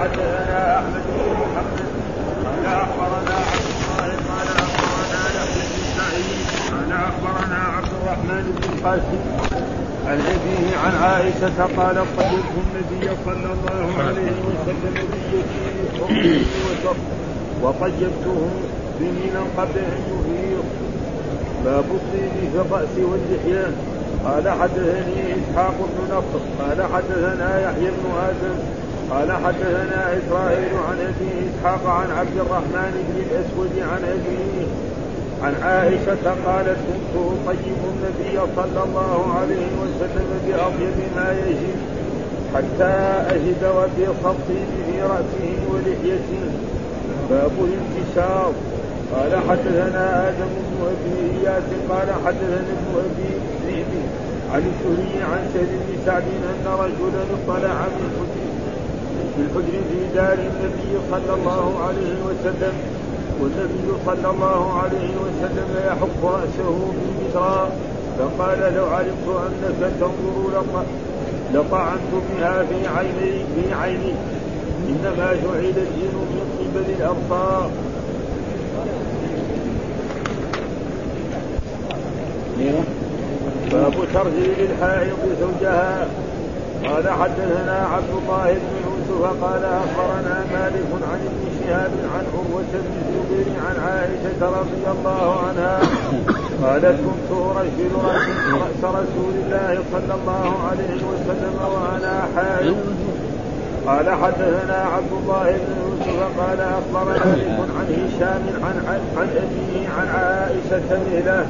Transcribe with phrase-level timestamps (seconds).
[0.00, 1.88] حدثنا احمد بن محمد
[2.44, 6.38] قال أخبرنا عبد الله قال أخبرنا يحيى بن سعيد
[6.72, 9.20] قال أخبرنا عبد الرحمن بن القاسم
[10.06, 14.94] عن أبيه عن عائشة قال طيبت النبي صلى الله عليه وسلم
[16.08, 16.96] بيدي وسر
[17.62, 18.48] وطيبته
[18.98, 20.64] سنينا قبل أن يفيض
[21.64, 23.70] باب الطيب في الرأس واللحية.
[24.24, 28.58] قال حدثني إسحاق بن نصر قال حدثنا يحيى بن آدم
[29.10, 34.66] قال حدثنا اسرائيل عن أبي إسحاق عن عبد الرحمن بن الأسود عن ابيه
[35.42, 37.14] عن عائشة قالت كنت
[37.46, 41.78] أطيب النبي صلى الله عليه وسلم بأطيب ما يجد
[42.54, 42.94] حتى
[43.34, 46.44] أجد وفي الطيب في رأسه ولحيته.
[47.30, 48.52] باب الانتشار
[49.14, 51.62] قال حدثنا آدم بن أبي إياس.
[51.90, 53.48] قال حدثنا ابن أبي
[54.52, 58.10] عن الزهري عن سهل بن سعد أن رجلا اطلع من
[59.38, 62.74] في الحجر في دار النبي صلى الله عليه وسلم.
[63.40, 67.68] والنبي صلى الله عليه وسلم يحك رأسه بالمسرى
[68.18, 70.62] فقال لو علمت أنك تنظر
[71.54, 74.14] لطعنت بها في عيني في عيني.
[74.88, 77.70] إنما جعل الدين من قبل الأبصار.
[83.72, 86.06] باب ترجيل الحائض زوجها.
[86.84, 92.94] قال حدثنا عبد الله بن يوسف قال أخبرنا مالك عن ابن شهاب عن عروه بن
[93.02, 95.78] الزبير عن عائشة رضي الله عنها
[96.62, 97.92] قالت كنت ارجل
[98.62, 102.76] رأس رسول الله صلى الله عليه وسلم وأنا حائض.
[103.86, 110.08] قال حدثنا عبد الله بن يوسف قال أخبرنا مالك عن هشام عن عن أبيه عن
[110.08, 111.46] عائشة مثله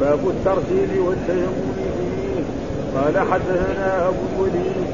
[0.00, 1.70] باب الترجيل والتيمم
[2.96, 4.86] قال حدثنا أبو الوليد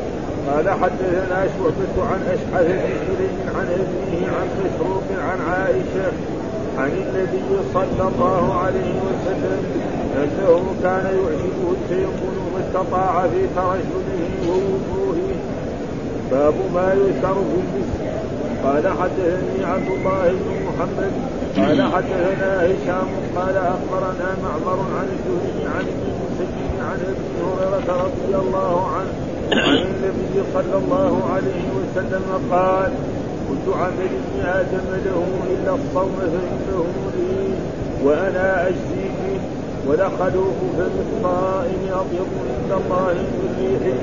[0.46, 6.12] قال حدثنا شعبة عن أشعث بن سليم عن ابنه عن مسروق عن عائشة
[6.78, 9.62] عن النبي صلى الله عليه وسلم
[10.22, 15.36] أنه كان يعجبه التيمم ما استطاع في ترجله ووضوءه
[16.30, 18.06] باب ما يذكر في المسك
[18.64, 21.12] قال حدثني عبد الله بن محمد.
[21.56, 23.08] قال حدثنا هشام.
[23.36, 26.16] قال أخبرنا معمر عن الزهري عن ابن
[26.80, 32.92] عن أبي هريرة رضي الله عنه عن النبي صلى الله عليه وسلم قال
[33.48, 36.84] كل عمل ابن آدم له إلا الصوم فإنه
[37.16, 37.54] لي
[38.04, 39.40] وأنا أجزي به
[39.88, 40.90] ولخلوق فم
[41.92, 43.94] اطيب عند الله من ريح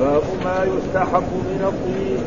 [0.00, 2.20] باب ما يستحب من الطيب.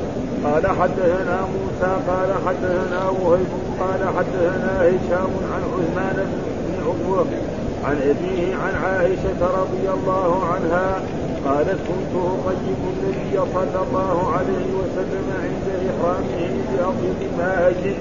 [0.45, 6.25] قال حدثنا موسى قال حدثنا وهيب قال حدثنا هشام عن عثمان
[6.67, 11.01] بن عقبه عن أبيه عن عائشة رضي الله عنها
[11.45, 17.95] قالت كنت أطيب النبي صلى الله عليه وسلم عند إحرامه بأطيب ما أجد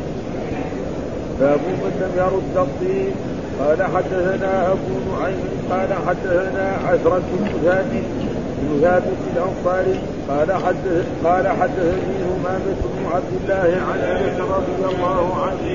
[1.41, 3.13] من لم يرد الطيب
[3.61, 8.05] قال حدثنا أبو نعيم قال حدثنا عشرة بن ثابت
[8.63, 15.25] بن ثابت الأنصاري قال حدث قال حدثني همامة بن عبد الله عن أنس رضي الله
[15.43, 15.67] عنه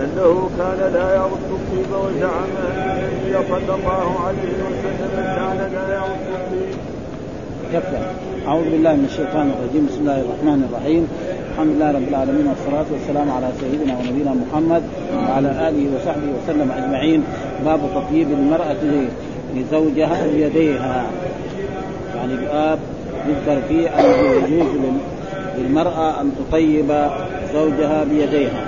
[0.00, 5.10] أنه كان لا يرد الطيب وزعم أن النبي صلى الله عليه وسلم.
[5.14, 6.74] كان لا يرد الطيب.
[8.48, 9.86] أعوذ بالله من الشيطان الرجيم.
[9.86, 11.08] بسم الله الرحمن الرحيم.
[11.50, 14.82] الحمد لله رب العالمين والصلاة والسلام على سيدنا ونبينا محمد
[15.14, 17.24] وعلى آله وصحبه وسلم أجمعين.
[17.64, 18.82] باب تطيب المرأة
[19.54, 21.06] لزوجها بيديها.
[22.16, 22.78] يعني باب
[23.30, 24.66] يذكر فيه انه يجوز
[25.58, 26.92] للمرأة أن تطيب
[27.54, 28.66] زوجها بيديها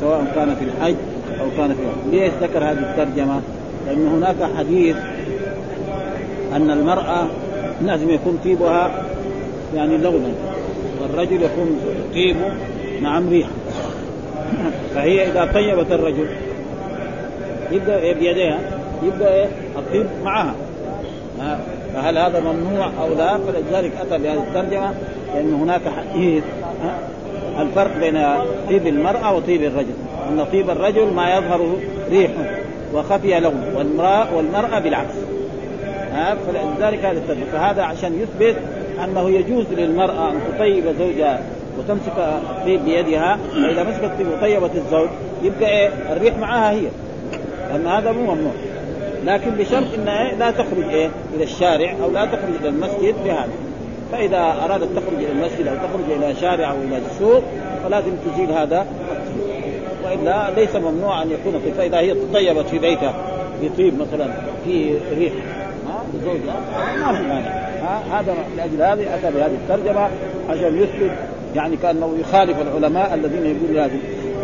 [0.00, 0.94] سواء كان في الحج
[1.40, 3.40] أو كان في ليش ذكر هذه الترجمة؟
[3.86, 4.96] لأن هناك حديث
[6.56, 7.26] أن المرأة
[7.82, 9.04] لازم يكون طيبها
[9.74, 10.32] يعني لونا
[11.02, 11.80] والرجل يكون
[12.14, 12.52] طيبه
[13.02, 13.50] نعم ريحا.
[14.94, 16.26] فهي إذا طيبت الرجل
[17.72, 18.58] يبدأ بيديها
[19.02, 20.54] يبدأ إيه؟ الطيب معها.
[21.94, 24.94] فهل هذا ممنوع أو لا؟ فلذلك أتى بهذه الترجمة
[25.34, 26.44] لأن هناك حديث
[27.60, 28.26] الفرق بين
[28.68, 29.94] طيب المرأة وطيب الرجل
[30.28, 31.76] أن طيب الرجل ما يظهر
[32.10, 32.44] ريحه
[32.94, 35.14] وخفي لونه والمراه والمرأة بالعكس
[36.46, 37.44] فلذلك هذا الترجمة.
[37.52, 38.56] فهذا عشان يثبت
[39.04, 41.40] أنه يجوز للمرأة أن تطيب زوجها
[41.78, 42.12] وتمسك
[42.50, 45.08] الطيب بيدها فإذا مسكت الطيب وطيبت الزوج
[45.42, 46.82] يبقى إيه؟ الريح معها هي.
[47.70, 48.52] لأن هذا مو ممنوع.
[49.24, 53.48] لكن بشرط ان لا تخرج إيه؟ إلى الشارع أو لا تخرج إلى المسجد بهذا.
[54.12, 57.42] فإذا أرادت تخرج إلى المسجد أو تخرج إلى شارع أو إلى السوق
[57.84, 58.86] فلازم تزيل هذا
[60.04, 63.14] وإلا ليس ممنوع أن يكون طيب فإذا هي تطيبت في بيتها
[63.62, 64.30] بطيب مثلا
[64.64, 65.32] في ريح
[65.88, 66.02] ها؟
[66.98, 67.60] ما في مانع.
[68.12, 70.08] هذا لأجل هذه أتى بهذه الترجمة
[70.48, 71.10] عشان يثبت
[71.56, 73.98] يعني كأنه يخالف العلماء الذين يقول هذه.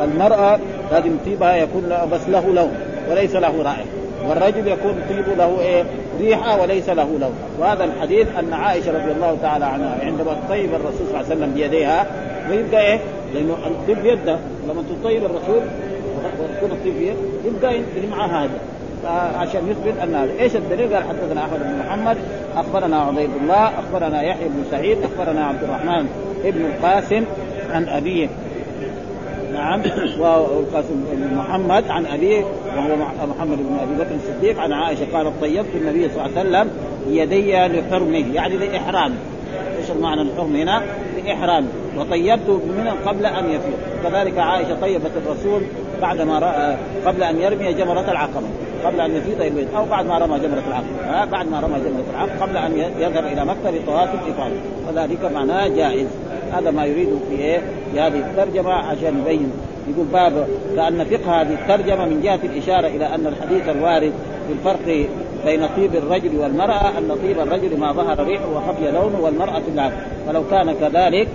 [0.04, 0.58] المرأة
[0.92, 1.82] لازم طيبها يكون
[2.12, 2.74] بس له لون
[3.10, 3.84] وليس له رائحة.
[4.28, 5.84] والرجل يكون طيب له إيه؟
[6.20, 7.32] ريحة وليس له لون.
[7.60, 11.52] وهذا الحديث أن عائشة رضي الله تعالى عنها عندما طيب الرسول صلى الله عليه وسلم
[11.54, 12.06] بيديها
[12.50, 13.00] ويبقى إيه؟
[13.34, 14.38] لأنه الطيب بيده
[14.68, 15.62] لما تطيب الرسول
[16.40, 18.58] ويكون الطيب بيده يبقى معها هذا.
[19.38, 20.32] عشان يثبت أن هذا.
[20.40, 22.16] إيش الدليل؟ قال حدثنا أحمد بن محمد
[22.56, 26.06] أخبرنا عبيد الله أخبرنا يحيى بن سعيد أخبرنا عبد الرحمن
[26.44, 27.24] ابن القاسم
[27.70, 28.28] عن أبيه.
[29.56, 29.82] نعم.
[31.36, 32.44] محمد عن ابيه
[32.76, 36.70] وهو محمد بن أبي بكر الصديق عن عائشة قالت طيبت النبي صلى الله عليه وسلم
[37.08, 39.14] يدي لحرمه يعني لاحرامه
[39.78, 40.82] إيش المعنى الحرم هنا؟
[41.24, 41.66] لاحرامه
[41.96, 43.78] وطيبته بمنى قبل أن يفيض.
[44.02, 45.62] كذلك عائشة طيبت الرسول
[46.02, 46.76] بعدما رأى
[47.06, 48.46] قبل أن يرمي جمرة العقبة.
[48.84, 51.24] قبل أن يفيض البيت أو بعد ما رمى جمرة العقبة.
[51.30, 54.54] بعد ما رمى جمرة العقبة قبل أن يذهب إلى مكه لطواف الافاضه
[54.88, 56.06] وذلك معناه جائز.
[56.52, 57.60] هذا ما يريد في إيه؟
[57.92, 59.52] في هذه الترجمة عشان يبين.
[59.88, 64.12] يقول باب كأن فقه هذه الترجمة من جهة الإشارة إلى أن الحديث الوارد
[64.46, 65.06] في الفرق
[65.46, 69.90] بين طيب الرجل والمرأة أن طيب الرجل ما ظهر ريحه وخفي لونه والمرأة لا
[70.26, 71.28] فلو كان كذلك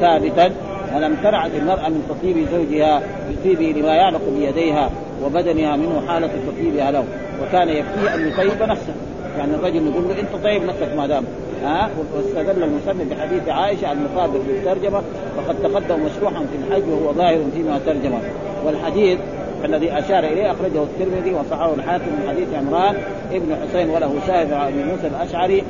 [0.00, 0.50] ثابتا
[0.96, 4.90] ولم ترعد المرأة من تطيب زوجها بطيبه لما يعلق بيديها
[5.24, 7.04] وبدنها منه حالة تطيبها له.
[7.42, 8.94] وكان يكفيه أن يطيب نفسه.
[9.38, 11.24] يعني الرجل يقول له أنت طيب نفسك ما دام
[11.64, 15.02] ها؟ واستدل المسلم بحديث عائشة المقابل بالترجمة
[15.38, 18.18] وقد تقدم مشروحا في الحج وهو ظاهر فيما ترجمه.
[18.64, 19.18] والحديث
[19.64, 22.94] الذي أشار إليه أخرجه الترمذي وصححه الحاكم من حديث عمران
[23.32, 25.64] ابن حسين وله شاهد عن موسى الأشعري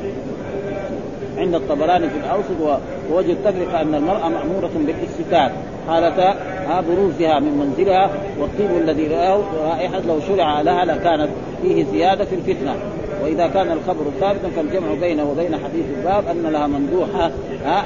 [1.38, 2.80] عند الطبراني في الأوسط
[3.10, 5.52] ووجه التفرقه أن المرأة مأمورة بالاستتار
[5.88, 6.34] حالة
[6.88, 8.10] بروزها من منزلها
[8.40, 9.06] والطيب الذي
[9.64, 11.28] رائحة لو شرع لها لكانت
[11.62, 12.74] فيه زيادة في الفتنة.
[13.22, 17.30] وإذا كان الخبر ثابتا فالجمع بينه وبين حديث الباب أن لها مندوحه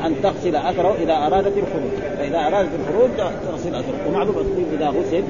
[0.07, 2.17] أن تغسل أثره إذا أرادت الخروج.
[2.19, 4.09] فإذا أرادت الخروج تغسل أثره.
[4.09, 5.23] ومعلوم الطيب إذا غسل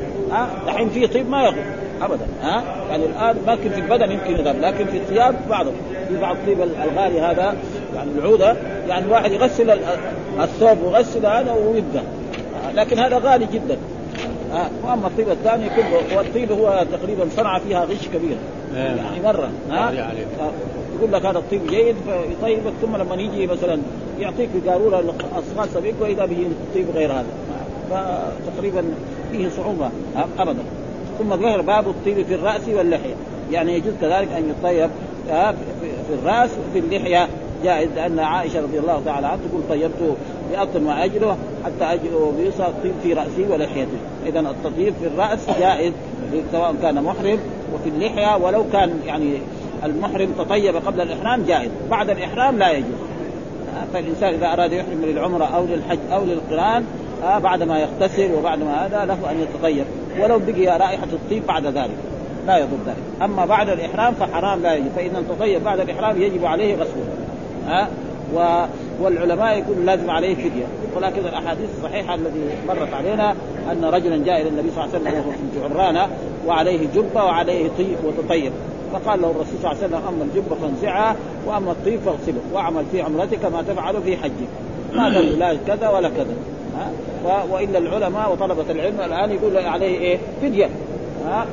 [0.67, 1.57] دحين في طيب ما يغسل.
[2.03, 2.65] ابدا ها.
[2.91, 5.71] يعني الآن ممكن في البدن يمكن يذهب لكن في الثياب بعضه
[6.09, 7.57] في بعض الطيب الغالي هذا
[7.95, 8.57] يعني العودة
[8.89, 9.79] يعني واحد يغسل
[10.41, 12.03] الثوب ويغسل هذا ويبدأ.
[12.75, 13.77] لكن هذا غالي جدا.
[14.53, 14.71] آه.
[14.85, 18.37] وأما الطيب الثاني كله والطيب هو تقريبا صنع فيها غش كبير
[18.75, 18.83] إيه.
[18.83, 20.15] يعني مرة ها آه.
[20.99, 23.79] يقول لك هذا الطيب جيد فيطيبك ثم لما يجي مثلا
[24.21, 27.27] يعطيك قاروره اصغر سبيك وإذا به طيب غير هذا
[27.91, 28.85] فتقريبا
[29.33, 29.91] فيه صعوبة
[30.39, 30.63] ابدا
[31.19, 33.15] ثم ظهر باب الطيب في الرأس واللحية
[33.53, 34.91] يعني يجوز كذلك أن يطيب
[36.09, 37.29] في الرأس وفي اللحية
[37.65, 40.17] جائز لأن عائشة رضي الله تعالى عنها تقول طيبته
[40.53, 45.93] بأطن واجله حتى أجله بيصل الطيب في راسه ولحيته اذا التطيب في الرأس جائز
[46.53, 47.39] سواء كان محرم
[47.75, 49.39] وفي اللحية ولو كان يعني
[49.85, 51.71] المحرم تطيب قبل الإحرام جائز.
[51.91, 53.07] بعد الإحرام لا يجوز.
[53.93, 56.85] فالإنسان إذا أراد يحرم للعمرة أو للحج أو للقران
[57.25, 59.85] آه بعد ما يغتسل وبعد ما هذا له أن يتطيب.
[60.21, 61.97] ولو بقي رائحة الطيب بعد ذلك.
[62.47, 63.23] لا يضر ذلك.
[63.23, 67.07] أما بعد الإحرام فحرام لا يجب فإن تطيب بعد الإحرام يجب عليه غسله.
[67.67, 67.89] ها
[68.35, 68.65] و...
[69.03, 70.67] والعلماء يقول لازم عليه فدية.
[70.97, 73.35] ولكن الأحاديث الصحيحة التي مرت علينا
[73.73, 76.09] أن رجلا جاء إلى النبي صلى الله عليه وسلم وهو في جعرانة
[76.47, 78.53] وعليه جبة وعليه طيب وتطيب.
[78.93, 83.03] فقال له الرسول صلى الله عليه وسلم أما الجبة فانزعها وأما الطيب فاغسله واعمل في
[83.03, 84.49] عمرتك ما تفعل في حجك.
[84.95, 86.35] ما قال لا كذا ولا كذا.
[86.77, 90.69] ها؟ وإلا العلماء وطلبة العلم الآن يقول عليه إيه؟ فدية.
[91.27, 91.47] ها؟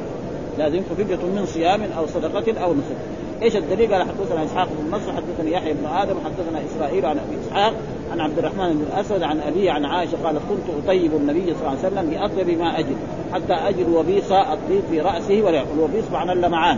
[0.58, 3.13] لازم فدية من صيام أو صدقة أو نسك.
[3.44, 7.38] إيش الدليل؟ قال حدثنا إسحاق بن نصر حدثني يحيى بن آدم حدثنا إسرائيل عن أبي
[7.48, 7.74] إسحاق
[8.12, 11.70] عن عبد الرحمن بن الأسود عن أبي عن عائشة قالت كنت أطيب النبي صلى الله
[11.70, 12.96] عليه وسلم باطيب ما أجد
[13.34, 16.78] حتى أجد وبيص الطيب في رأسه ولا الوبيص معنى اللمعان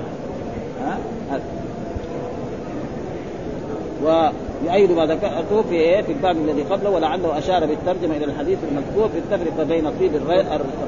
[0.81, 0.97] ها؟
[4.03, 9.09] ويؤيد ما ذكرته في إيه؟ في الباب الذي قبله ولعله أشار بالترجمة إلى الحديث المذكور
[9.09, 10.11] في التفرقة بين طيب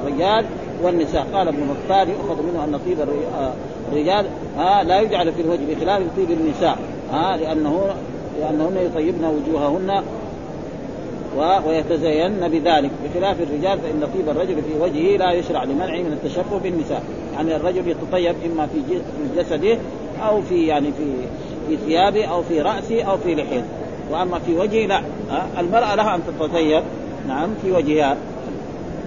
[0.03, 0.45] الرجال
[0.83, 1.27] والنساء.
[1.33, 2.97] قال ابن مختار يؤخذ منه أن طيب
[3.91, 4.25] الرجال
[4.57, 6.77] ها لا يجعل في الوجه بخلاف طيب النساء.
[7.11, 7.81] ها لأنه
[8.39, 10.03] لأنهن يطيبن وجوههن
[11.67, 12.91] ويتزين بذلك.
[13.05, 17.03] بخلاف الرجال فإن طيب الرجل في وجهه لا يشرع لمنعه من التشبه بالنساء.
[17.33, 18.99] يعني الرجل يتطيب إما في
[19.37, 19.77] جسده
[20.21, 21.13] أو في يعني في
[21.67, 23.67] في ثيابه أو في رأسه أو في لحيته.
[24.11, 25.01] وأما في وجهه لا.
[25.59, 26.83] المرأة لها أن تتطيب
[27.27, 28.17] نعم في وجهها.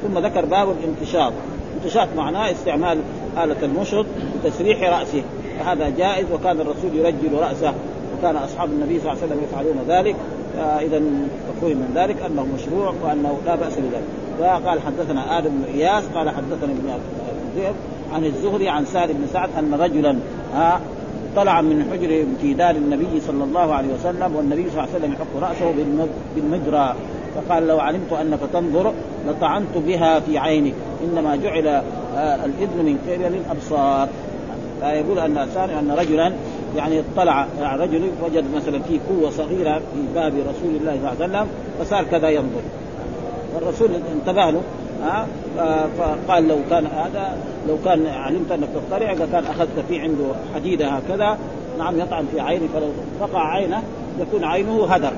[0.02, 1.32] ثم ذكر باب الانتشاط.
[1.76, 2.98] انتشاط معناه استعمال
[3.44, 4.06] آلة المشط
[4.44, 5.22] لتسريح رأسه.
[5.60, 7.74] فهذا جائز وكان الرسول يرجل رأسه
[8.18, 10.16] وكان أصحاب النبي صلى الله عليه وسلم يفعلون ذلك.
[10.58, 14.04] إذا مفهوم من ذلك أنه مشروع وأنه لا بأس بذلك.
[14.38, 16.90] فقال حدثنا آدم بن إياس قال حدثني ابن
[17.56, 17.74] ذئب
[18.12, 20.16] عن الزهري عن سالم بن سعد أن رجلا
[21.36, 25.12] طلع من حجر في دار النبي صلى الله عليه وسلم والنبي صلى الله عليه وسلم
[25.12, 25.74] يحك رأسه
[26.36, 26.94] بالمجرى.
[27.34, 28.92] فقال لو علمت أنك تنظر
[29.28, 30.74] لطعنت بها في عينك.
[31.04, 31.66] إنما جعل
[32.16, 34.08] آه، الإذن من قبل الأبصار.
[34.80, 35.38] فيقول أن
[35.78, 36.32] أن رجلا
[36.76, 41.08] يعني اطلع يعني رجل وجد مثلا في قوة صغيرة في باب رسول الله صلى الله
[41.08, 41.46] عليه وسلم
[41.80, 42.62] فصار كذا ينظر.
[43.54, 44.62] والرسول انتبه له
[45.02, 45.26] ها
[45.98, 47.36] فقال لو كان هذا
[47.68, 51.38] لو كان علمت أنك تطلع كان أخذت في عنده حديدة هكذا
[51.78, 52.86] نعم يطعن في عينه فلو
[53.20, 53.82] وقع عينه
[54.20, 55.12] يكون عينه هدر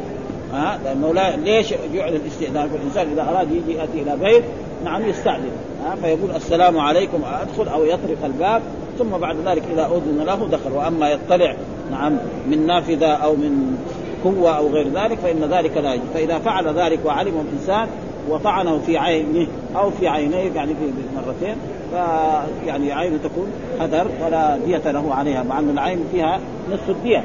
[0.52, 4.44] ها لأنه لا ليش جعل الاستئذان؟ الانسان إذا أراد يجي يأتي إلى بيت
[4.84, 5.50] نعم يستأذن
[5.84, 8.62] ها فيقول السلام عليكم أدخل أو يطرق الباب
[8.98, 10.72] ثم بعد ذلك إذا أذن له دخل.
[10.72, 11.54] وأما يطلع
[11.90, 12.12] نعم
[12.46, 13.76] من نافذة أو من
[14.24, 17.88] قوة أو غير ذلك فإن ذلك لا يجب فإذا فعل ذلك وعلم الإنسان
[18.28, 19.46] وطعنه في عينه
[19.76, 21.56] أو في عينيه يعني في مرتين
[21.90, 23.46] فيعني عينه تكون
[23.80, 26.40] هدر ولا دية له عليها مع أن العين فيها
[26.72, 27.24] نصف الدية.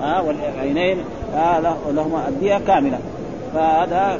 [0.00, 0.96] ها والعينين
[1.92, 2.98] لهما الدية كاملة.
[3.54, 4.18] فهذا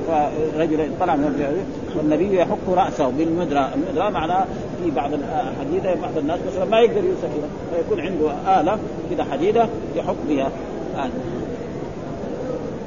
[0.56, 1.56] فرجل طلع من الجهل
[1.96, 4.44] والنبي يحك رأسه بالمدرى، المدرى معناه
[4.84, 7.48] في بعض الحديده بعض الناس مثلا ما يقدر يوصل كذا
[7.82, 8.78] فيكون عنده آلة
[9.10, 10.50] كذا حديدة يحك بها.
[10.96, 11.08] آه.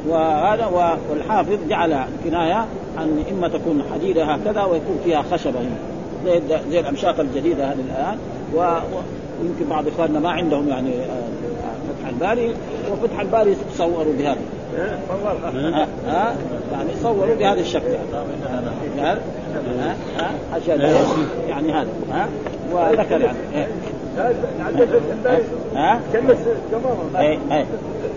[0.07, 0.65] وهذا
[1.09, 2.65] والحافظ جعل كناية
[2.97, 5.59] عن إما تكون حديدة هكذا ويكون فيها خشبة.
[6.25, 6.41] زي
[6.71, 8.17] زي الأمشاط الجديدة هذه الآن.
[8.53, 11.27] ويمكن بعض إخواننا ما عندهم يعني آه،
[11.99, 12.55] فتح الباري.
[12.91, 14.37] وفتح الباري صوروا بهذا.
[14.77, 16.35] ها ها
[16.71, 18.07] يعني صوروا بهذا الشكل يعني
[18.99, 19.17] ها
[20.17, 20.81] ها عشان
[21.49, 22.29] يعني هذا ها
[22.73, 23.37] وذكر يعني
[25.75, 25.99] ها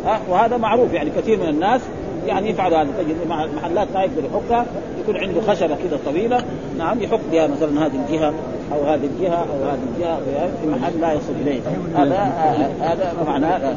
[0.05, 1.81] ها وهذا معروف يعني كثير من الناس
[2.27, 3.17] يعني يفعل هذا تجد
[3.57, 4.67] محلات ما يقدر يحكها
[5.01, 6.45] يكون عنده خشبه كذا طويله
[6.79, 8.35] نعم يحك بها مثلا هذه الجهه
[8.73, 10.19] أو هذه الجهه أو هذه الجهه
[10.63, 11.61] في محل لا يصل اليه
[11.97, 12.17] هذا
[12.81, 13.77] هذا معناه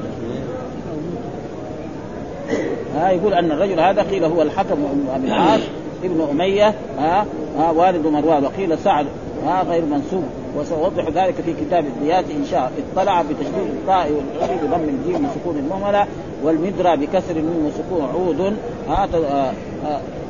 [2.96, 5.62] ها يقول أن الرجل هذا قيل هو الحكم بن أبي العاص
[6.04, 7.26] ابن أمية ها,
[7.58, 9.06] ها والد مروان وقيل سعد
[9.46, 10.24] ها غير منسوب.
[10.58, 12.72] وسأوضح ذلك في كتاب الديات إن شاء.
[12.94, 16.08] اطلع بتشديد الطاء والعين بضم الجيم من سكون المهملة
[16.44, 18.58] والمدرى بكسر الميم وسكون عود
[18.90, 19.08] ها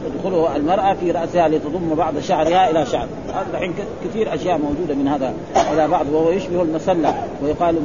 [0.06, 3.08] تدخله المرأة في رأسها لتضم بعض شعرها إلى شعر.
[3.28, 3.74] هذا الحين
[4.06, 5.34] كثير أشياء موجودة من هذا
[5.74, 7.76] إلى بعض وهو يشبه المسلة ويقال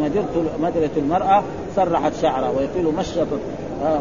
[0.62, 1.42] مدرة المرأة
[1.76, 3.40] سرحت شعرها ويقول مشطت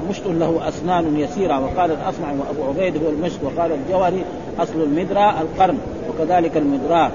[0.10, 4.24] مشط له أسنان يسيرة وقال الاصمع وأبو عبيد هو المشط وقال الجوهري
[4.60, 5.78] أصل المدرى القرن
[6.10, 7.12] وكذلك المدرار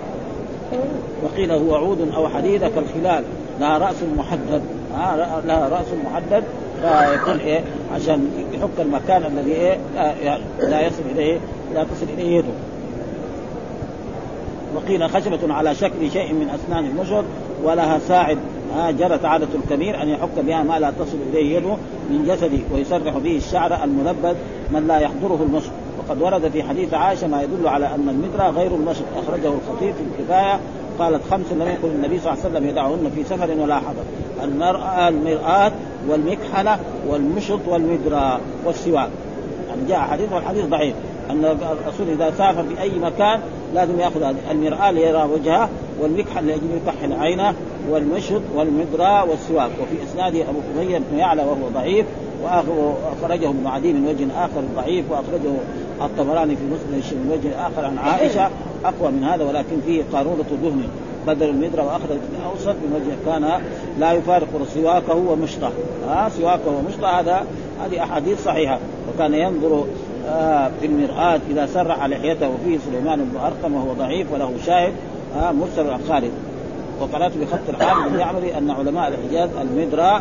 [1.23, 3.25] وقيل هو عود أو حديده كالخلال
[3.61, 4.63] لها رأس محدد.
[5.47, 6.45] لها رأس محدد
[6.83, 7.61] فيكون إيه
[7.95, 9.79] عشان يحك المكان الذي إيه
[10.61, 11.39] لا يصل إليه
[11.75, 12.49] لا تصل إليه يده.
[14.77, 17.25] وقيل خشبة على شكل شيء من أسنان المشط
[17.65, 18.39] ولها ساعد
[18.77, 21.77] آه جرت عادة الكبير أن يحك بها ما لا تصل إليه يده
[22.11, 24.37] من جسده ويسرح به الشعر الملبد
[24.71, 28.75] من لا يحضره المشط وقد ورد في حديث عائشة ما يدل على أن المدرى غير
[28.75, 30.61] المشط أخرجه الخطيب في الكفاية.
[30.99, 34.03] قالت خمس لم يكن النبي صلى الله عليه وسلم يدعهن في سفر ولا حضر.
[34.45, 35.73] المرأة المرآة
[36.09, 39.09] والمكحلة والمشط والمدرى والسواك
[39.69, 40.95] يعني جاء حديث والحديث ضعيف.
[41.31, 43.41] أن الرسول إذا سافر في أي مكان
[43.75, 45.69] لازم ياخذ المرآة ليرى وجهه
[46.01, 47.55] والمكحل لاجل يكحل عينه
[47.91, 49.71] والمشط والمدرى والسواك.
[49.83, 52.07] وفي إسناده أبو اميه بن يعلى وهو ضعيف
[52.43, 55.55] وأخرجه ابن عدي من وجه آخر ضعيف وأخرجه
[56.03, 58.51] الطبراني في مسلم من وجه آخر عن عائشة.
[58.85, 60.83] أقوى من هذا ولكن فيه قارورة دهن
[61.27, 63.61] بدل المدرة واخرج الاوسط من وجه كان
[63.99, 65.71] لا يفارق سواكه ومشطه.
[66.09, 67.47] ها سواكه ومشطه هذا
[67.85, 68.79] هذه أحاديث صحيحة.
[69.15, 69.85] وكان ينظر
[70.29, 74.93] آه في المرآة إذا سرح لحيته وفيه سليمان بن أرقم وهو ضعيف وله شاهد
[75.43, 76.33] آه مرسل خالد.
[77.01, 80.21] وقرأت بخط الحافظ بن يعمري أن علماء الحجاز المدرى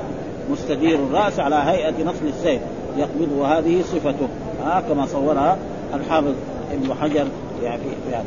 [0.51, 2.61] مستدير الرأس على هيئة نصل السيف
[2.97, 4.27] يقبض وهذه صفته.
[4.67, 5.57] آه كما صورها
[5.93, 6.33] الحافظ
[6.73, 7.27] ابن حجر
[7.63, 8.25] يعني في هذا.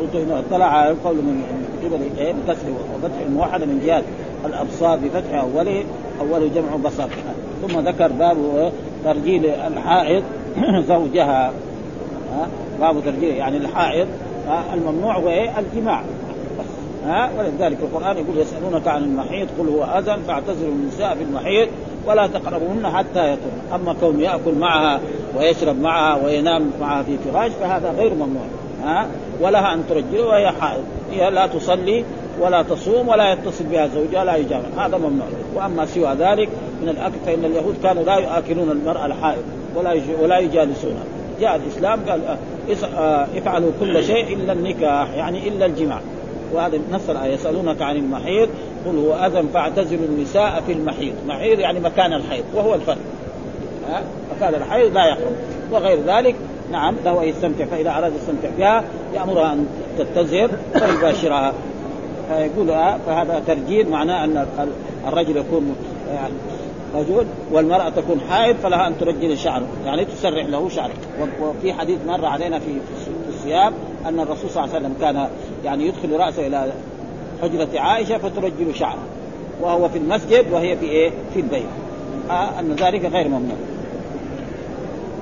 [0.00, 1.42] قلت إنه اطلع على القول من
[1.84, 4.04] قبل إيه؟ بكسر وفتح الموحده من جهات
[4.46, 5.84] الأبصار بفتح أوله
[6.20, 7.08] اوله جمع بصر
[7.62, 8.36] ثم ذكر باب
[9.04, 10.22] ترجيل الحائض
[10.88, 11.52] زوجها.
[12.80, 14.08] باب ترجيل يعني الحائض
[14.74, 16.02] الممنوع هو إيه الجماع
[17.06, 21.68] ها؟ ولذلك القرآن يقول يسألونك عن المحيط قل هو أذى فاعتزلوا النساء في المحيط
[22.06, 23.74] ولا تقربوهن حتى يطهرن.
[23.74, 25.00] أما كون يأكل معها
[25.38, 28.46] ويشرب معها وينام معها في فراش فهذا غير ممنوع.
[28.84, 29.06] ها؟
[29.40, 32.04] ولها أن ترجل وهي حائض هي لا تصلي
[32.40, 35.26] ولا تصوم ولا يتصل بها زوجها لا يجامع هذا ممنوع.
[35.54, 36.48] وأما سوى ذلك
[36.82, 39.42] من الأكل فإن اليهود كانوا لا ياكلون المرأة الحائض
[39.76, 41.04] ولا ولا يجالسونها.
[41.40, 42.20] جاء الإسلام قال
[42.96, 46.00] آه، افعلوا كل شيء إلا النكاح يعني إلا الجماع.
[46.52, 48.48] وهذا نفس الآية يسألونك عن المحيض
[48.86, 52.98] قل هو أذى فاعتزلوا النساء في المحيض، محيض يعني مكان الحيض وهو الفرق
[53.88, 54.02] ها؟
[54.36, 55.36] مكان الحيض لا يحرم.
[55.72, 56.34] وغير ذلك
[56.72, 59.66] نعم له ان يستمتع فإذا أراد يستمتع بها يأمرها أن
[59.98, 61.52] تتزهر ويباشرها.
[62.28, 62.66] فيقول
[63.06, 64.46] فهذا ترجيل معناه أن
[65.08, 65.76] الرجل يكون
[66.14, 66.34] يعني
[66.94, 69.66] رجل والمرأة تكون حائض فلها أن ترجل شعره.
[69.86, 70.94] يعني تسرح له شعره
[71.42, 72.78] وفي حديث مر علينا في
[73.28, 73.72] الصيام
[74.06, 75.28] أن الرسول صلى الله عليه وسلم كان
[75.64, 76.72] يعني يدخل رأسه إلى
[77.42, 79.02] حجرة عائشة فترجل شعره.
[79.60, 81.66] وهو في المسجد وهي في إيه؟ في البيت.
[82.30, 83.56] آه أن ذلك غير ممنوع.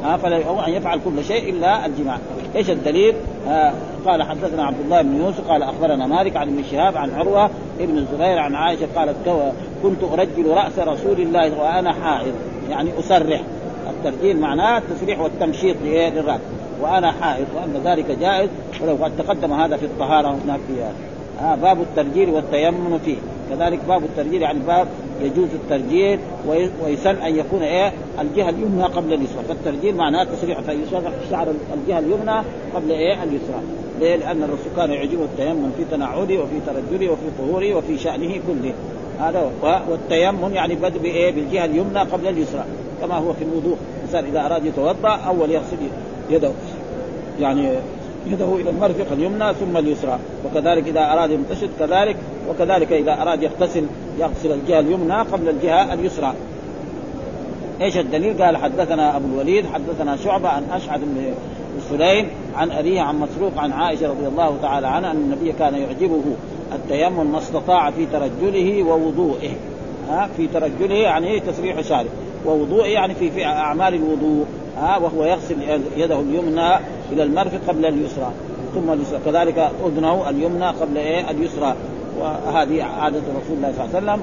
[0.05, 2.19] آه فلا أن يفعل كل شيء إلا الجماع.
[2.57, 3.15] إيش الدليل؟
[3.49, 3.73] آه
[4.07, 7.99] قال حدثنا عبد الله بن يوسف قال أخبرنا مالك عن ابن شهاب عن عروة ابن
[7.99, 9.17] الزبير عن عائشة قالت
[9.83, 12.35] كنت أرجل رأس رسول الله وأنا حائض
[12.71, 13.41] يعني أسرح.
[13.91, 16.41] الترجيل معناه التسريح والتمشيط للرأس
[16.81, 18.49] وأنا حائض وأن ذلك جائز
[18.83, 20.85] ولو قد تقدم هذا في الطهارة هناك في
[21.45, 23.17] آه باب الترجيل والتيمم فيه.
[23.55, 24.89] كذلك باب الترجيل يعني باب
[25.23, 26.19] يجوز الترجيل
[26.85, 29.43] ويسن أن يكون إيه؟ الجهة اليمنى قبل اليسرى.
[29.49, 32.43] فالترجيل معناه تسريع فيسرح الشعر الجهة اليمنى
[32.75, 33.61] قبل إيه؟ اليسرى.
[34.01, 38.73] ليه؟ لأن الرسول كان يعجبه التيمم في تنعله وفي ترجله وفي طهوره وفي شأنه كله.
[39.21, 39.51] هذا
[39.91, 42.65] والتيمم يعني بدء بإيه؟ بالجهة اليمنى قبل اليسرى.
[43.03, 43.77] كما هو في الوضوء.
[43.99, 45.77] الإنسان إذا أراد يتوضأ أول يغسل
[46.31, 46.51] يده.
[47.41, 47.69] يعني
[48.27, 50.19] يده إلى المرفق اليمنى ثم اليسرى.
[50.47, 52.17] وكذلك إذا أراد يمتشط كذلك
[52.51, 53.87] وكذلك إذا أراد يغتسل
[54.19, 56.35] يغسل الجهة اليمنى قبل الجهة اليسرى.
[57.81, 61.35] إيش الدليل؟ قال حدثنا أبو الوليد حدثنا شعبة عن أشعث بن
[61.91, 66.23] سليم عن أبيه عن مسروق عن عائشة رضي الله تعالى عنها أن النبي كان يعجبه
[66.75, 69.51] التيمم ما استطاع في ترجله ووضوئه.
[70.09, 72.09] ها؟ في ترجله يعني تسريح شعره
[72.47, 74.45] ووضوئه يعني في, في أعمال الوضوء.
[74.79, 75.57] ها؟ وهو يغسل
[75.97, 76.75] يده اليمنى
[77.13, 78.31] إلى المرفق قبل اليسرى
[78.75, 79.19] ثم اليسرى.
[79.25, 81.75] كذلك اذنه اليمنى قبل إيه؟ اليسرى.
[82.21, 84.21] وهذه عادة رسول الله صلى الله عليه وسلم.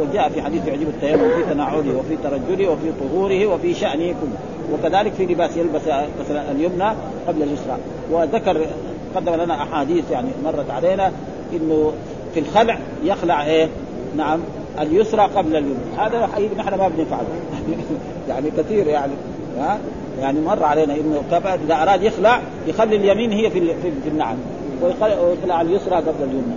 [0.00, 4.38] وجاء في حديث يعجب التيمم في تنعله وفي ترجله وفي طهوره وفي شأنه كله
[4.72, 5.82] وكذلك في لباس يلبس
[6.20, 6.88] مثلا اليمنى
[7.28, 7.76] قبل اليسرى.
[8.10, 8.66] وذكر
[9.16, 11.12] قدم لنا أحاديث يعني مرت علينا
[11.52, 11.92] إنه
[12.34, 13.68] في الخلع يخلع إيه؟
[14.16, 14.40] نعم
[14.80, 15.98] اليسرى قبل اليمنى.
[15.98, 17.26] هذا نحن ما بنفعله.
[18.28, 19.12] يعني كثير يعني.
[19.58, 19.78] ها؟
[20.20, 21.22] يعني مر علينا انه
[21.64, 23.60] إذا أراد يخلع يخلي اليمين هي في
[24.02, 24.36] في النعم
[24.82, 26.54] ويخلع اليسرى قبل اليمنى.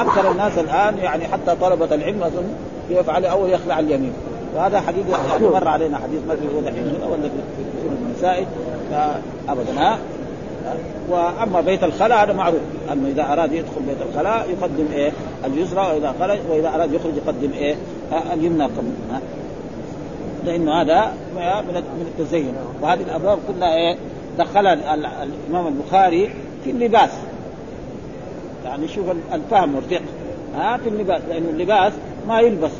[0.00, 2.44] أكثر الناس الآن يعني حتى طلبة العلم أظن
[2.90, 4.12] يفعل اول يخلع اليمين.
[4.56, 8.46] وهذا حقيقه يعني مر علينا حديث ما في دحين ولا في النساء
[9.48, 9.98] ابدا ها؟
[11.08, 12.60] وأما بيت الخلاء هذا معروف.
[12.92, 15.12] انه إذا أراد يدخل بيت الخلاء يقدم إيه؟
[15.46, 17.76] اليسرى وإذا خرج وإذا أراد يخرج يقدم إيه؟
[18.32, 18.92] اليمنى قبل.
[20.48, 22.54] لأنه هذا من التزين.
[22.82, 23.96] وهذه الأبواب كلها إيه؟
[24.38, 26.30] دخلها الإمام البخاري
[26.64, 27.10] في اللباس.
[28.64, 30.00] يعني شوف الفهم والفقه.
[30.56, 31.92] ها في اللباس لأن اللباس
[32.28, 32.70] ما يلبس.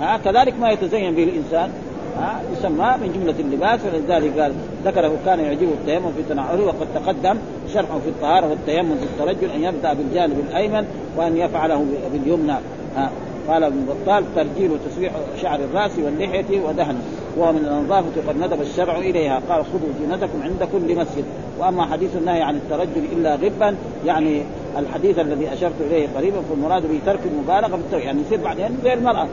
[0.00, 1.70] ها كذلك ما يتزين به الإنسان.
[2.18, 4.52] ها يسمى من جملة اللباس ولذلك قال
[4.84, 7.38] ذكره كان يعجبه التيمم في تنعله وقد تقدم
[7.74, 12.56] شرحه في الطهارة والتيمم في الترجل أن يبدأ بالجانب الأيمن وأن يفعله باليمنى.
[12.96, 13.10] ها.
[13.50, 17.00] قال ابن بطال ترجيل وتسويح شعر الرأس واللحية ودهنه
[17.36, 19.40] وهو من النظافه قد ندب الشرع إليها.
[19.48, 21.24] قال خذوا زينتكم عند كل مسجد.
[21.58, 24.42] وأما حديث النهي عن الترجل إلا غبا يعني
[24.78, 28.92] الحديث الذي أشرت إليه قريبا فالمراد به ترك المبالغه في الترك يعني يصير بعدين زي
[28.92, 29.26] المرأة.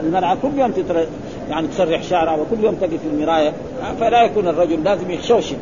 [0.00, 1.06] المرأة كل يوم تتر...
[1.50, 3.52] يعني تسرح شعرها وكل يوم تقف في المراية.
[4.00, 5.56] فلا يكون الرجل لازم يخشوشن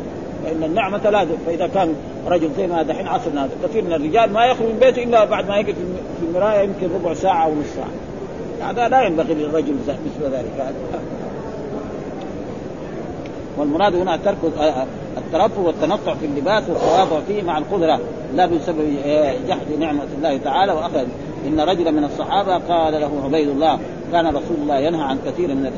[0.46, 1.94] فإن النعمة لازم فإذا كان
[2.26, 5.48] رجل زي ما دحين عصرنا هذا كثير من الرجال ما يخرج من بيته إلا بعد
[5.48, 5.74] ما يقف
[6.20, 8.70] في المراية يمكن ربع ساعة أو نص ساعة.
[8.70, 10.74] هذا لا ينبغي للرجل مثل ذلك.
[13.58, 14.36] والمراد هنا ترك
[15.16, 18.00] الترفه والتنطع في اللباس والتواضع فيه مع القدرة
[18.34, 18.96] لا بسبب
[19.48, 21.04] جحد نعمة الله تعالى وأخذ.
[21.46, 23.78] إن رجلا من الصحابة قال له عبيد الله
[24.12, 25.72] كان رسول الله ينهى عن كثير من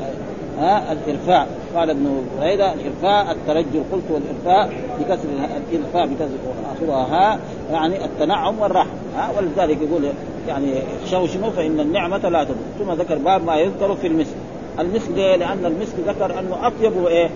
[0.59, 1.45] ها الإرفاع.
[1.75, 3.83] قال ابن بريده الارفاع الترجل.
[3.91, 4.69] قلت والإرفاع
[4.99, 5.27] بكسر
[5.73, 6.37] الارفاع بكسر
[6.75, 7.39] آخرها ها
[7.71, 10.03] يعني التنعم والراحه ها ولذلك يقول
[10.47, 10.73] يعني
[11.05, 14.35] شوشنوا فإن النعمة لا تضر ثم ذكر باب ما يذكر في المسك.
[14.79, 17.29] المسك ليه؟ لأن المسك ذكر أنه أطيب إيه؟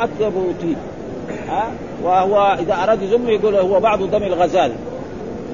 [0.00, 0.76] أطيب طيب
[1.48, 1.70] ها
[2.04, 4.72] وهو إذا أراد يزم يقول هو بعض دم الغزال.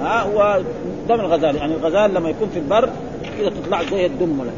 [0.00, 0.60] ها هو
[1.08, 1.56] دم الغزال.
[1.56, 2.88] يعني الغزال لما يكون في البر
[3.38, 4.50] كذا تطلع زي الدمله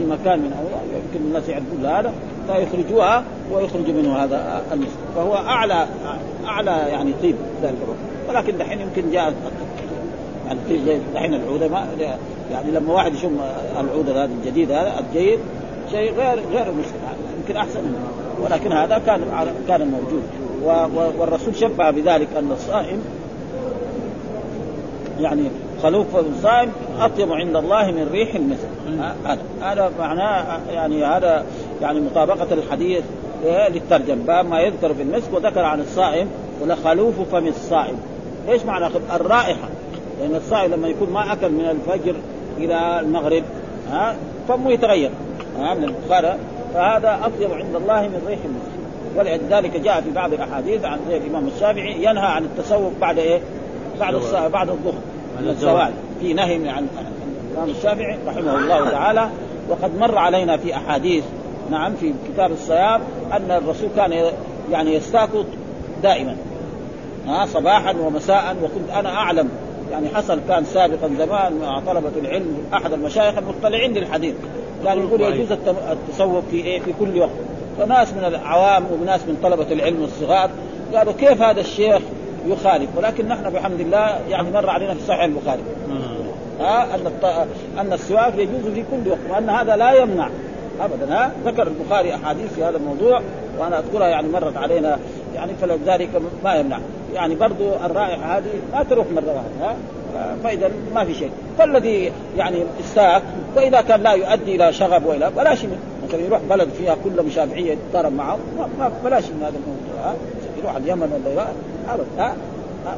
[0.00, 0.52] في مكان من
[0.94, 2.12] يمكن الناس يعرفون هذا
[2.46, 5.86] فيخرجوها ويخرج منه هذا المسك فهو أعلى
[6.46, 7.76] أعلى يعني طيب ذلك
[8.28, 9.34] ولكن دحين يمكن جاء
[10.46, 11.86] يعني زي دحين العودة ما
[12.52, 13.38] يعني لما واحد يشم
[13.80, 15.38] العودة هذا الجديد هذا الجيد
[15.90, 16.94] شيء غير غير المسك
[17.40, 17.98] يمكن أحسن منه.
[18.44, 19.20] ولكن هذا كان
[19.68, 20.22] كان موجود.
[21.18, 23.02] والرسول شبه بذلك أن الصائم
[25.20, 25.42] يعني
[25.82, 28.68] خلوف الصائم أطيب عند الله من ريح المسك
[29.24, 29.38] هذا.
[29.62, 31.44] هذا معناه يعني هذا
[31.82, 33.04] يعني مطابقة الحديث
[33.44, 36.28] للترجم باب ما يذكر في المسك وذكر عن الصائم
[36.62, 37.96] ولخلوف فم الصائم.
[38.48, 39.68] إيش معنى الرائحة؟
[40.20, 42.14] لأن الصائم لما يكون ما أكل من الفجر
[42.58, 43.42] إلى المغرب
[43.90, 44.14] ها
[44.48, 45.10] فمه يتغير
[45.58, 46.36] ها من البخاري.
[46.74, 48.80] فهذا أطيب عند الله من ريح المسك
[49.16, 53.40] ولذلك جاء في بعض الأحاديث عن زي الإمام الشافعي ينهى عن التسوق بعد إيه؟
[54.00, 54.14] بعد
[54.52, 55.00] بعد الظهر.
[55.48, 56.86] الزوال في نهي عن
[57.50, 59.28] الإمام الشافعي رحمه الله تعالى
[59.68, 61.24] وقد مر علينا في أحاديث
[61.70, 63.00] نعم في كتاب الصيام
[63.32, 64.30] أن الرسول كان
[64.70, 65.28] يعني يستاك
[66.02, 66.36] دائما.
[67.26, 69.48] ها صباحا ومساء وكنت أنا أعلم.
[69.92, 74.34] يعني حصل كان سابقا زمان مع طلبة العلم أحد المشايخ المطلعين للحديث.
[74.84, 77.30] كان يقول يجوز التسوق في إيه؟ في كل وقت.
[77.78, 80.50] فناس من العوام وناس من طلبة العلم الصغار
[80.94, 82.02] قالوا كيف هذا الشيخ
[82.46, 82.90] يخالف.
[82.96, 85.62] ولكن نحن بحمد الله يعني مر علينا في صحيح البخاري.
[86.60, 87.12] ها؟ أن
[87.78, 90.28] أن السواك يجوز في كل وقت وأن هذا لا يمنع.
[90.80, 93.20] ابدا ها؟ ذكر البخاري أحاديث في هذا الموضوع
[93.58, 94.98] وأنا أذكرها يعني مرت علينا.
[95.34, 96.08] يعني فلذلك
[96.44, 96.78] ما يمنع.
[97.14, 99.76] يعني برضو الرائحة هذه ما تروح مرة واحدة ها؟
[100.44, 101.30] فاذا ما في شيء.
[101.58, 103.22] فالذي يعني استاك
[103.56, 105.58] وإذا كان لا يؤدي إلى شغب وإلى بلاش
[106.08, 108.38] مثلا يروح بلد فيها كلهم شافعية يتضارب معه
[108.78, 110.14] ما بلاش من هذا الموضوع ها؟
[110.58, 111.46] يروح اليمن ولا
[111.94, 112.34] ابدا ها؟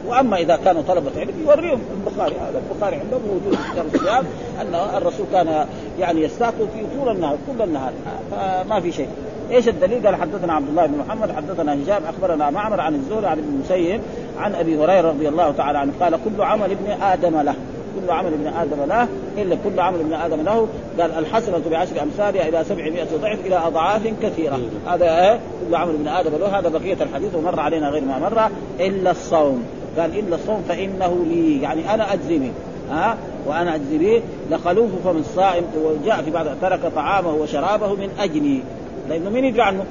[0.06, 4.24] وأما إذا كانوا طلبة علم يوريهم البخاري هذا البخاري عندهم موجود في كتاب الصيام
[4.60, 5.66] أن الرسول كان
[6.00, 7.92] يعني يستاق في طول النهار كل النهار
[8.30, 9.08] فما في شيء.
[9.50, 13.38] إيش الدليل؟ قال حدثنا عبد الله بن محمد حدثنا هشام أخبرنا معمر عن الزهري عن
[13.38, 14.00] ابن المسيب
[14.38, 17.54] عن أبي هريرة رضي الله تعالى عنه قال كل عمل ابن آدم له.
[18.00, 20.68] كل عمل ابن آدم له الا كل عمل ابن آدم له.
[21.00, 24.60] قال الحسنة بعشر أمثالها إلى 700 ضعف إلى أضعاف كثيرة.
[24.86, 26.58] هذا إيه؟ كل عمل ابن آدم له.
[26.58, 28.50] هذا بقية الحديث ومر علينا غير ما مر.
[28.86, 29.64] إلا الصوم.
[29.98, 31.62] قال إلا الصوم فإنه لي.
[31.62, 32.52] يعني أنا أجزي به.
[32.90, 34.22] ها؟ وأنا أجزي به.
[34.50, 38.60] لخلوف فمن الصائم وجاء في بعض ترك طعامه وشرابه من أجلي.
[39.08, 39.84] لأنه مين يدري عنه؟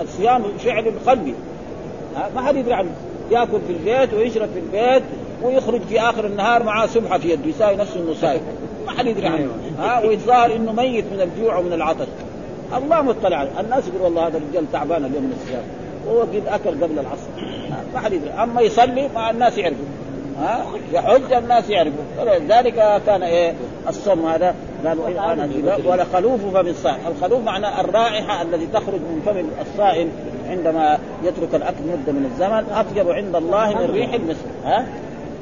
[0.00, 1.34] الصيام فعل قلبي
[2.34, 2.90] ما حد يدري عنه.
[3.30, 5.02] يأكل في البيت ويشرب في البيت.
[5.44, 8.42] ويخرج في آخر النهار معاه سبحه في يده يساوي نفسه انه سايق
[8.86, 9.48] ما حد يدري عنه.
[9.78, 12.06] ها ويتظاهر إنه ميت من الجوع ومن العطش.
[12.76, 13.60] الله مطلع عليه.
[13.60, 15.62] الناس يقول والله هذا الرجال تعبان اليوم من الصيام.
[16.06, 17.28] وهو قد أكل قبل العصر.
[17.94, 18.30] ما حد يدري.
[18.30, 19.84] أما يصلي مع الناس يعرفوا.
[20.40, 22.04] ها يحج الناس يعرفوا.
[22.18, 23.54] فلذلك كان إيه؟
[23.88, 24.54] الصوم هذا.
[24.86, 25.48] قالوا إيه أنا
[25.84, 30.08] ولا خلوف فم الصائم، الخلوف معناه الرائحة التي تخرج من فم الصائم
[30.48, 34.44] عندما يترك الأكل مدة من الزمن أطيب عند الله من ريح المسك.
[34.64, 34.86] ها؟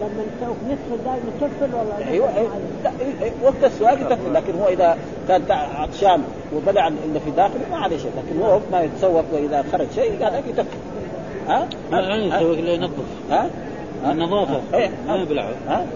[0.03, 2.51] لما نسوق ندخل دائما تفل ولا أيوه أيوه.
[2.85, 2.91] لا
[3.23, 6.23] إيه وقت السواق تفل لكن هو إذا كان عطشان
[6.57, 10.35] وبلع اللي في داخله ما عليه شيء لكن هو ما يتسوق وإذا خرج شيء قال
[10.49, 10.79] يتفل
[11.49, 13.51] ها؟ يعني يسوق له ينظف ها؟
[14.11, 14.91] النظافه إيه.
[15.09, 15.51] ما يبلعه.
[15.69, 15.87] ها؟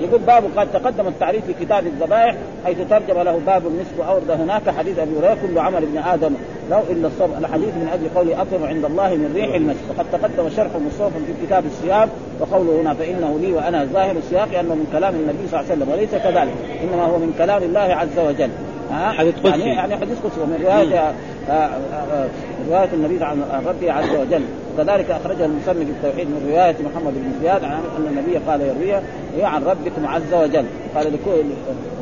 [0.00, 4.70] يقول باب قد تقدم التعريف في كتاب الذبائح حيث ترجم له باب النصف وأورد هناك
[4.70, 6.34] حديث أبي هريرة كل عمل ابن آدم
[6.70, 9.80] لو إلا الصوم الحديث من أجل قوله اطيب عند الله من ريح المسك.
[9.90, 12.08] وقد تقدم شرح مصطفى في كتاب الصيام
[12.40, 15.92] وقوله هنا فإنه لي وأنا ظاهر السياق انه من كلام النبي صلى الله عليه وسلم
[15.92, 18.50] وليس كذلك إنما هو من كلام الله عز وجل.
[18.92, 19.48] حديث قدسي.
[19.48, 20.40] يعني يعني حديث قدسي.
[20.40, 21.12] ومن رواية آه،
[21.50, 22.28] آه، آه،
[22.68, 24.42] رواية النبي عن ربه عز وجل.
[24.74, 29.02] وكذلك اخرجها المسمي في التوحيد من رواية محمد بن زياد عن أن النبي قال يرويها
[29.36, 30.64] هي عن ربكم عز وجل.
[30.94, 31.44] قال لكل,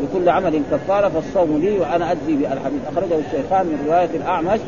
[0.02, 2.80] لكل عمل كفارة فالصوم لي وأنا أجزي بالحديث.
[2.92, 4.60] أخرجه الشيخان من رواية الأعمش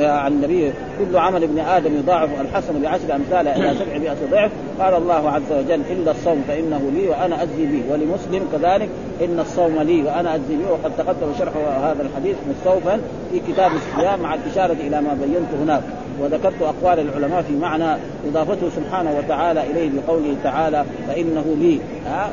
[0.00, 4.50] عن النبي كل عمل ابن آدم يضاعف الحسن بعشر أمثال إلى 700 ضعف.
[4.80, 7.82] قال الله عز وجل الا الصوم فإنه لي وأنا اجزي به.
[7.92, 8.88] ولمسلم كذلك
[9.24, 10.72] إن الصوم لي وأنا اجزي به.
[10.72, 13.00] وقد تقدم شرح هذا الحديث مستوفا
[13.32, 15.82] في كتاب الصيام مع الإشارة إلى ما بينت هناك.
[16.20, 21.80] وذكرت أقوال العلماء في معنى إضافته سبحانه وتعالى إليه بقوله تعالى فإنه لي.
[22.06, 22.30] ها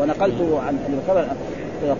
[0.00, 0.78] ونقلت عن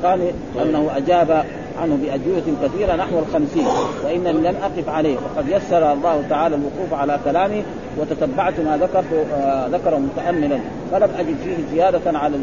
[0.05, 0.21] قال
[0.63, 1.45] أنه أجاب
[1.83, 3.67] عنه بأجوبة كثيرة نحو الخمسين
[4.05, 5.17] وإنني لم أقف عليه.
[5.17, 7.63] وقد يسر الله تعالى الوقوف على كلامه
[7.99, 10.59] وتتبعت ما ذكرت آه ذكره متأملا.
[10.93, 12.37] فلم أجد فيه زيادة على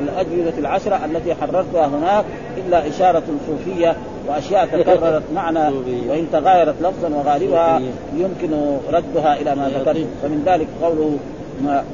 [0.00, 2.24] الأجوبة العشرة التي حررتها هناك
[2.56, 3.96] إلا إشارة صوفية
[4.28, 5.68] وأشياء تكررت معنى
[6.08, 7.80] وإن تغايرت لفظا وغالبها
[8.16, 8.50] يمكن
[8.92, 10.06] ردها إلى ما ذكرت.
[10.22, 11.16] فمن ذلك قوله
[11.64, 11.84] ما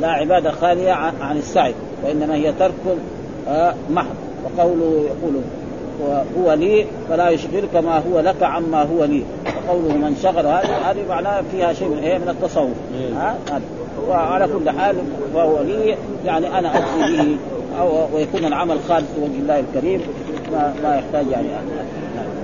[0.00, 2.72] لا عبادة خالية عن السعي وإنما هي ترك
[3.48, 4.29] آه محض.
[4.44, 5.34] وقوله يقول
[6.38, 9.22] هو لي فلا يشغلك ما هو لك عما هو لي.
[9.66, 12.74] وقوله من شغل هذه هذه معناها فيها شيء من إيه؟ من التصوف.
[13.16, 13.36] ها؟
[14.08, 14.96] وعلى كل حال
[15.34, 17.36] فهو لي يعني أنا اجزي به
[18.14, 20.00] ويكون العمل خالص لوجه الله الكريم
[20.52, 21.48] ما, ما يحتاج يعني.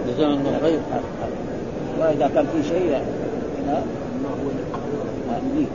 [0.08, 0.78] جزاه الله خير.
[2.00, 3.00] وإذا كان في شيء
[5.56, 5.66] لي.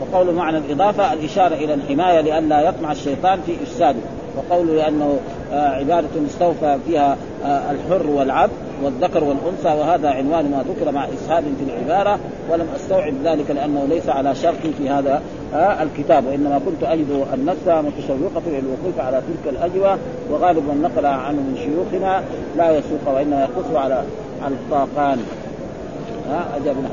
[0.00, 3.98] وقول معنى الإضافة الإشارة إلى الحماية لئلا يطمع الشيطان في إفساده.
[4.36, 5.18] وقوله لأنه
[5.52, 11.44] آه، عبادة استوفى فيها آه، الحر والعبد والذكر والأنثى وهذا عنوان ما ذكر مع اسهاب
[11.58, 12.18] في العبارة
[12.50, 15.22] ولم أستوعب ذلك لأنه ليس على شرط في هذا
[15.54, 19.98] آه، الكتاب وإنما كنت أجد النفس متشوقة للوقوف على تلك الاجوبه
[20.30, 22.22] وغالب من نقل عنه من شيوخنا
[22.56, 24.04] لا يسوق وإنما يقص على
[24.48, 25.18] الطاقان.
[26.30, 26.88] ها اجابنا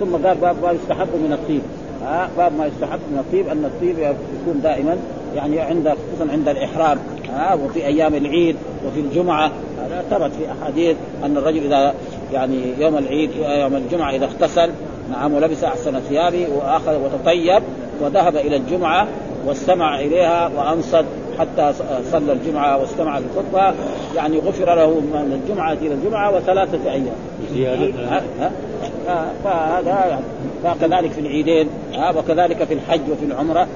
[0.00, 1.62] ثم قال باب ما يستحب من الطيب.
[2.04, 4.96] ها باب ما يستحب من الطيب أن الطيب يكون دائما
[5.36, 6.98] يعني عند خصوصا عند الإحرام
[7.34, 11.94] ها وفي أيام العيد وفي الجمعة هذا ثبت في أحاديث أن الرجل إذا
[12.32, 14.70] يعني يوم العيد يوم الجمعة إذا اغتسل
[15.10, 17.62] نعم ولبس أحسن ثيابه واخذ وتطيب
[18.00, 19.06] وذهب إلى الجمعة
[19.46, 21.04] واستمع إليها وأنصت
[21.38, 21.72] حتى
[22.12, 23.74] صلى الجمعة واستمع للخطبه
[24.16, 27.16] يعني غفر له من الجمعة إلى الجمعة وثلاثة أيام.
[27.54, 27.92] زيادة
[29.44, 30.24] فهذا يعني
[30.64, 31.68] فكذلك في العيدين
[32.16, 33.66] وكذلك في الحج وفي العمرة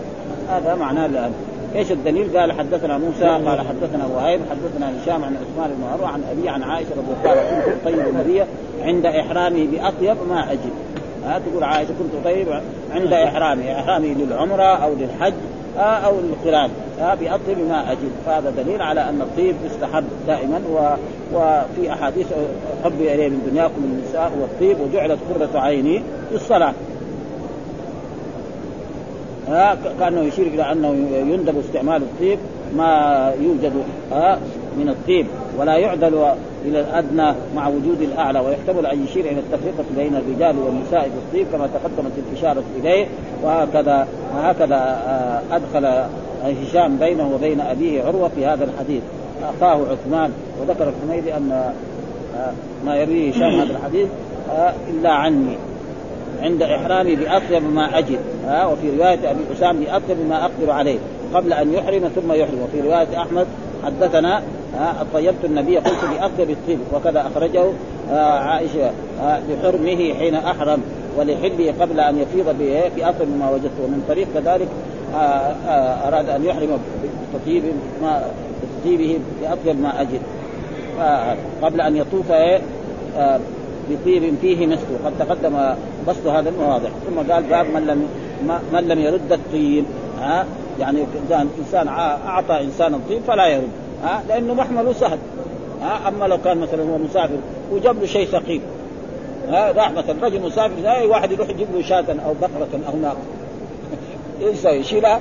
[0.49, 1.33] هذا معناه الآن.
[1.77, 6.23] إيش الدليل؟ قال حدثنا موسى قال حدثنا وهيب حدثنا هشام عن عثمان بن عروة عن
[6.33, 8.43] أبي عن عائشة رضي الله عنها كنت طيب النبي
[8.83, 10.71] عند إحرامي بأطيب ما أجد.
[11.27, 12.47] ها تقول عائشة كنت طيب
[12.95, 15.35] عند إحرامي إحرامي للعمرة أو للحج
[15.79, 18.11] أو للقران بأطيب ما أجد.
[18.27, 20.95] فهذا دليل على أن الطيب يستحب دائما و...
[21.35, 22.27] وفي أحاديث
[22.85, 26.73] حب إليه من دنياكم النساء والطيب وجعلت قرة عيني في الصلاه
[30.01, 32.39] كأنه يشير إلى أنه يندب استعمال الطيب
[32.77, 33.73] ما يوجد
[34.79, 35.27] من الطيب
[35.59, 36.25] ولا يعدل
[36.65, 41.47] إلى الأدنى مع وجود الأعلى ويحتمل أن يشير إلى التفرقه بين الرجال والنساء في الطيب
[41.53, 43.07] كما تقدمت الاشاره إليه
[43.43, 46.07] وهكذا وهكذا آه، أدخل
[46.45, 49.03] هشام بينه وبين أبيه عروة في هذا الحديث.
[49.43, 51.53] أخاه عثمان وذكر الحميدي أن
[52.37, 52.53] آه،
[52.87, 54.09] ما يرويه هشام هذا الحديث
[54.51, 55.57] آه، إلا عني.
[56.43, 60.99] عند إحرامي بأطيب ما أجد ها وفي رواية أبي حسام بأطيب ما أقدر عليه
[61.35, 62.59] قبل أن يحرم ثم يحرم.
[62.63, 63.47] وفي رواية أحمد
[63.85, 64.43] حدثنا
[65.15, 67.65] طيبت النبي قلت بأطيب الطيب وكذا أخرجه
[68.39, 70.83] عائشة بحرمه حين أحرم
[71.19, 73.85] ولحله قبل أن يفيض باطيب ما وجدته.
[73.85, 74.69] ومن طريق كذلك
[76.09, 76.79] أراد أن يحرم
[77.35, 77.63] بتطيب
[78.03, 78.23] ما
[78.63, 80.21] بتطيبه باطيب ما أجد.
[81.63, 82.33] قبل أن يطوف
[83.91, 85.75] بطيب فيه مثله قد تقدم
[86.09, 88.09] بسط هذا المواضع ثم قال باب من لم
[88.73, 89.85] من لم يرد الطيب
[90.21, 90.47] ها؟
[90.81, 93.69] يعني اذا إنسان أعطى انسانا طيب فلا يرد.
[94.05, 95.19] ها؟ لأنه محمله سهل
[95.83, 97.37] ها؟ أما لو كان مثلا هو مسافر
[97.73, 98.61] وجاب له شيء ثقيل.
[99.49, 103.17] ها؟ راح مثلا رجل مسافر أي واحد يروح يجيب له شاة أو بقرة أو ناقة
[104.41, 105.21] يسوي؟ يشيلها.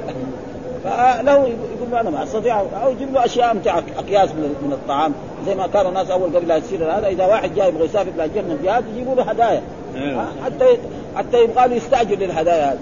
[0.84, 2.60] فله يقول له أنا ما أستطيع.
[2.60, 5.13] أو يجيب له أشياء أمتع اكياس من الطعام.
[5.48, 8.44] زي ما كانوا الناس أول قبل لا يصير هذا إذا واحد جاي يبغى يسافر لاجل
[8.44, 9.62] من الجهات يجيبوا له هدايا.
[9.96, 10.26] أيوه.
[10.46, 10.78] حتى
[11.16, 12.78] حتى يبغى له يستعجل للهدايا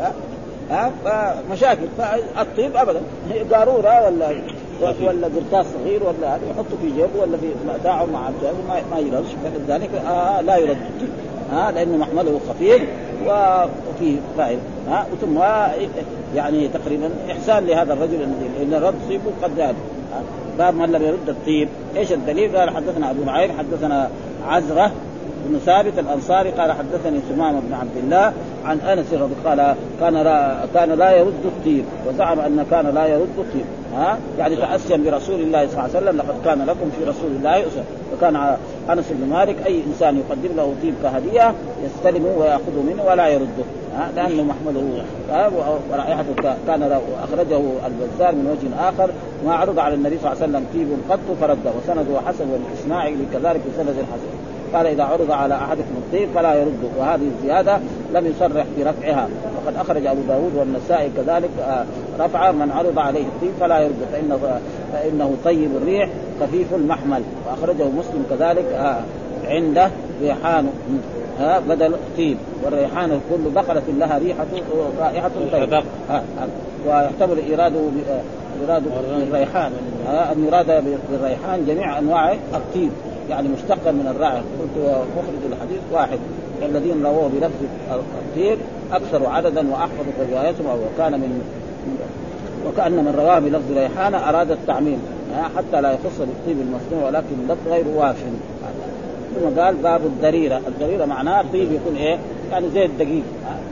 [0.00, 0.12] هذه.
[0.70, 1.86] ها؟ فمشاكل.
[1.98, 3.00] فالطيب ابدا.
[3.52, 4.28] قاروره ولا
[4.80, 8.30] ولا قرطاس صغير ولا هذا يحطه في جيبه ولا في متاعه مع
[8.68, 10.70] ما, ما يردش فلذلك آه لا يرد.
[10.70, 11.10] الطيب
[11.52, 12.82] ها؟ لأنه محمله خفيف
[13.22, 15.38] وفيه فائده ها؟ ثم
[16.34, 18.22] يعني تقريبا إحسان لهذا الرجل
[18.62, 19.74] ان رد طيبه قد ذهب
[20.58, 24.10] باب من لم يرد الطيب إيش الدليل؟ قال حدثنا أبو نعيم حدثنا
[24.48, 24.90] عزرة
[25.46, 28.32] بن ثابت الأنصاري قال حدثني سمام بن عبد الله
[28.64, 33.38] عن أنس رضي قال كان لا كان لا يرد الطيب وزعم أن كان لا يرد
[33.38, 33.64] الطيب
[33.96, 37.60] ها؟ يعني تاسيا برسول الله صلى الله عليه وسلم لقد كان لكم في رسول الله
[37.60, 37.84] أسوة.
[38.16, 38.56] وكان
[38.90, 41.54] أنس بن مالك أي إنسان يقدم له طيب كهديه
[41.84, 43.64] يستلمه ويأخذه منه ولا يرده.
[44.16, 45.04] لأنه محمله
[45.90, 49.10] ورائحته كان أخرجه البزار من وجه آخر
[49.46, 53.60] ما عرض على النبي صلى الله عليه وسلم طيب قط فرده وسنده حسن والاسماعيلي كذلك
[53.74, 54.45] بسند حسن.
[54.74, 57.78] قال إذا عرض على أحدكم الطيب فلا يرد وهذه الزيادة
[58.14, 61.84] لم يصرح برفعها وقد أخرج أبو داود والنسائي كذلك آه،
[62.18, 64.60] رفع من عرض عليه الطيب فلا يرد فإنه
[64.92, 66.08] فإنه طيب الريح
[66.40, 67.22] خفيف المحمل.
[67.46, 69.00] وأخرجه مسلم كذلك آه،
[69.44, 69.90] عنده
[70.22, 70.68] ريحان
[71.40, 72.36] ها بدل طيب.
[72.64, 74.46] والريحان كل بقرة لها ريحة
[75.00, 75.82] رائحة طيبة.
[76.86, 77.80] ويحتمل إيراده
[78.62, 78.82] يراد
[79.30, 79.72] بالريحان.
[80.08, 82.90] أن يراد بالريحان جميع أنواع الطيب.
[83.30, 86.18] يعني مشتقا من الرائحة قلت مخرج الحديث واحد.
[86.62, 88.58] الذين رووه بلفظ الطيب
[88.92, 91.42] أكثر عددا وأحفظ روايتهم وكان من
[92.68, 94.98] وكأن من رواه بلفظ ريحانة أراد التعميم.
[95.56, 98.16] حتى لا يخص بالطيب المصنوع ولكن اللفظ غير واف.
[99.34, 100.60] ثم قال باب الدريرة.
[100.68, 102.18] الدريرة معناه طيب يكون إيه؟
[102.50, 103.22] يعني زي الدقيق.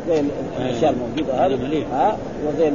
[0.09, 0.23] زي
[0.59, 1.47] الأشياء الموجودة.
[1.47, 2.17] هذه ها
[2.49, 2.73] وزي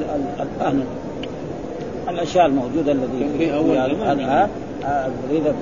[2.09, 4.49] الأشياء الموجودة الذي في أول ها
[4.85, 5.53] الدريرة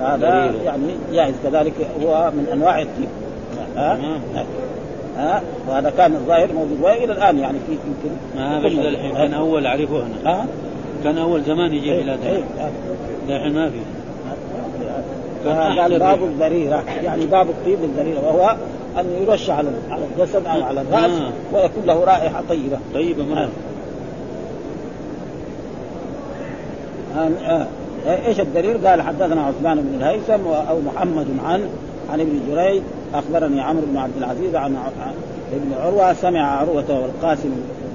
[0.00, 3.08] هذا يعني جائز كذلك هو من أنواع الطيب
[3.76, 3.98] ها؟
[5.16, 6.80] ها؟ وهذا كان الظاهر موجود.
[6.82, 10.46] وإلى الآن يعني في يمكن ما بس الحين كان أول أعرفه هنا ها؟
[11.04, 13.78] كان أول زمان يجي إيه، بلادنا إيه، الحين ما في.
[15.80, 16.84] قال باب الذريرة.
[17.02, 18.56] يعني باب الطيب للذريره وهو
[19.00, 21.32] أن يرش على على الجسد أو على الرأس آه.
[21.52, 22.78] ويكون له رائحة طيبة.
[22.94, 23.48] طيبة مره
[27.16, 27.30] آه.
[27.46, 27.66] آه.
[28.06, 31.68] إيش الدليل؟ قال حدثنا عثمان بن الهيثم أو محمد عن
[32.12, 32.82] عن ابن جريج
[33.14, 34.76] أخبرني عمرو بن عبد العزيز عن
[35.52, 37.50] ابن عروة سمع عروة والقاسم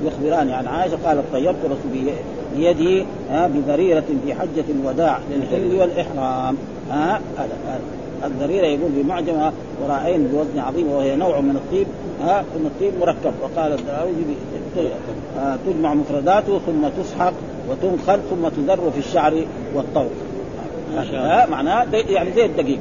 [0.06, 2.12] يخبران عن عائشة قالت طيبت رسول
[2.56, 6.58] بيدي آه بذريره في حجة الوداع للحل والإحرام
[6.92, 7.80] ها هذا
[8.26, 9.52] الذريره يقول بمعجمه
[9.84, 11.88] وراءين بوزن عظيم وهي نوع من الطيب
[12.22, 13.34] ها من الطيب مركب.
[13.42, 14.12] وقال الدراوي
[15.40, 17.34] آه، تجمع مفرداته ثم تسحق
[17.70, 19.34] وتنخل ثم تذر في الشعر
[19.76, 20.12] والطوق.
[21.14, 22.80] ها معناه دي- يعني زي الدقيق.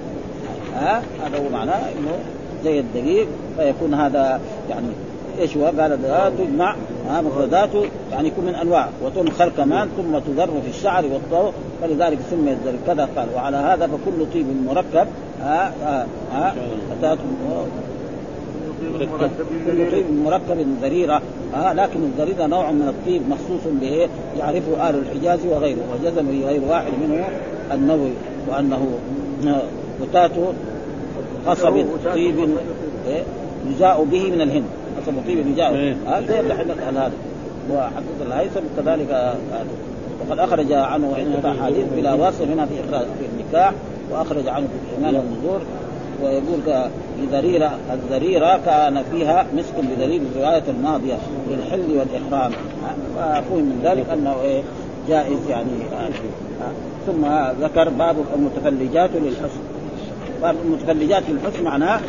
[0.75, 2.12] ها هذا هو معناه إنه
[2.64, 3.27] زي الدقيق
[3.59, 4.87] فيكون هذا يعني
[5.40, 5.99] إيش هو؟ قال
[6.38, 6.77] تجمع
[7.09, 8.88] ها مفرداته يعني يكون من أنواع.
[9.05, 13.29] وتنخل كمان ثم تذر في الشعر والطوق فلذلك سمي الذر كذا قال.
[13.35, 15.07] وعلى هذا فكل طيب مركب.
[15.42, 16.55] ها ها ها
[17.03, 17.18] مركب
[19.66, 21.22] كل طيب مركب ذريرة.
[21.55, 25.79] آه لكن الذريرة نوع من الطيب مخصوص به يعرفه آل الحجاز وغيره.
[25.94, 27.25] وجزم غير واحد منه
[27.72, 28.11] النووي
[28.49, 28.88] وأنه
[30.01, 30.53] وتاته
[31.46, 32.49] قصب طيب
[33.66, 34.64] يجاء به من الهند.
[35.07, 35.97] طيب إيه.
[36.09, 37.12] آه زي اللي حدث عن هذا
[37.73, 39.66] وحدث الهيثم كذلك آه، هذا.
[40.21, 43.73] وقد أخرج عنه عدة أحاديث بلا واسطة منها في إخراج في النكاح
[44.11, 45.61] وأخرج عنه في الإيمان والنذور
[46.23, 46.88] ويقول
[47.19, 51.14] بذريرة الذريرة كان فيها مسك بدليل الرواية الماضية
[51.51, 52.53] للحل والإحرام
[53.16, 54.62] ففهم من ذلك أنه إيه
[55.09, 56.11] جائز يعني آه.
[57.07, 57.27] ثم
[57.64, 59.61] ذكر باب المتفلجات للحسن
[60.42, 62.01] باب المتفلجات للحسن معناه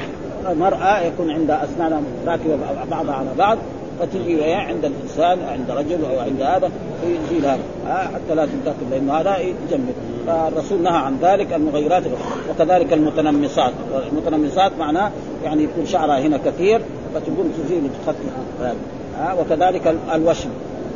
[0.51, 2.57] المرأة يكون عندها أسنان راكبة
[2.91, 3.57] بعضها على بعض
[3.99, 8.89] فتجي إيه عند الإنسان عند رجل أو عند هذا فيزيل هذا آه، حتى لا تنتقل
[8.91, 9.93] لأنه هذا يجمد.
[10.27, 12.03] فالرسول نهى عن ذلك المغيرات
[12.49, 13.73] وكذلك المتنمصات.
[14.11, 15.11] المتنمصات معناه
[15.43, 16.81] يعني يكون شعرها هنا كثير
[17.15, 17.89] فتقول تزيل
[19.21, 20.49] آه، وكذلك ال- الوشم.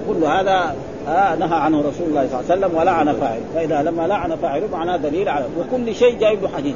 [0.07, 0.75] كل هذا
[1.07, 3.41] آه نهى عنه رسول الله صلى الله عليه وسلم ولعن فاعله.
[3.55, 6.75] فإذا لما لعن فاعله معناه دليل على وكل شيء جايب له حديث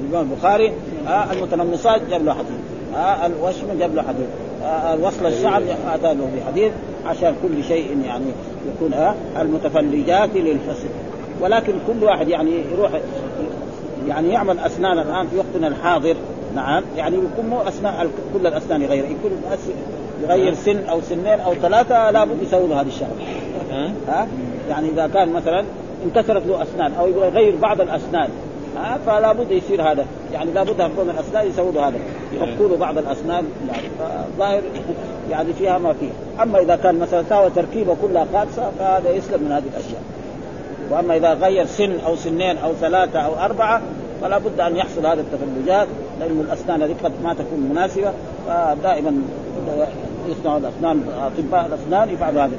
[0.00, 0.72] الإمام البخاري
[1.08, 2.96] آه المتنمصات جاب له حديث.
[2.96, 4.26] آه الوشم جاب له حديث.
[4.64, 5.62] آه الوصل الشعر
[5.94, 6.72] اتى له بحديث
[7.06, 8.24] عشان كل شيء يعني
[8.74, 10.88] يكون آه المتفلجات للحسن
[11.40, 12.90] ولكن كل واحد يعني يروح
[14.08, 16.16] يعني يعمل أسنان الآن في وقتنا الحاضر.
[16.54, 19.04] نعم يعني يكون مو أسنان كل الأسنان يغير.
[19.04, 19.30] يكون
[20.22, 23.90] يغير سن أو سنين أو ثلاثة لابد يسوي له هذه الشغلة.
[24.08, 24.28] ها؟
[24.70, 25.64] يعني إذا كان مثلا
[26.04, 28.28] انكسرت له أسنان أو يغير بعض الأسنان
[28.76, 30.06] ها فلا بد يصير هذا.
[30.32, 31.98] يعني لابد أن تكون الأسنان يسووا هذا.
[32.32, 33.44] يحطوا له بعض الأسنان
[33.98, 34.62] فظاهر
[35.30, 39.52] يعني فيها ما فيها أما إذا كان مثلا سوى تركيبه كلها قادسة فهذا يسلم من
[39.52, 40.02] هذه الأشياء.
[40.90, 43.82] وأما إذا غير سن أو سنين أو ثلاثة أو أربعة
[44.22, 45.88] فلا بد أن يحصل هذه التفلجات
[46.20, 48.12] لأن الأسنان هذه قد ما تكون مناسبة
[48.46, 49.22] فدائما
[50.28, 52.52] يصنع الأسنان أطباء الأسنان يفعلوا هذا.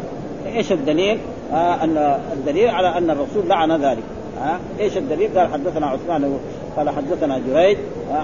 [0.45, 1.19] إيش الدليل؟
[1.53, 4.03] آه أن الدليل على أن الرسول لعن ذلك.
[4.39, 6.39] ها؟ إيش الدليل؟ قال حدثنا عثمان
[6.77, 7.77] قال حدثنا جريج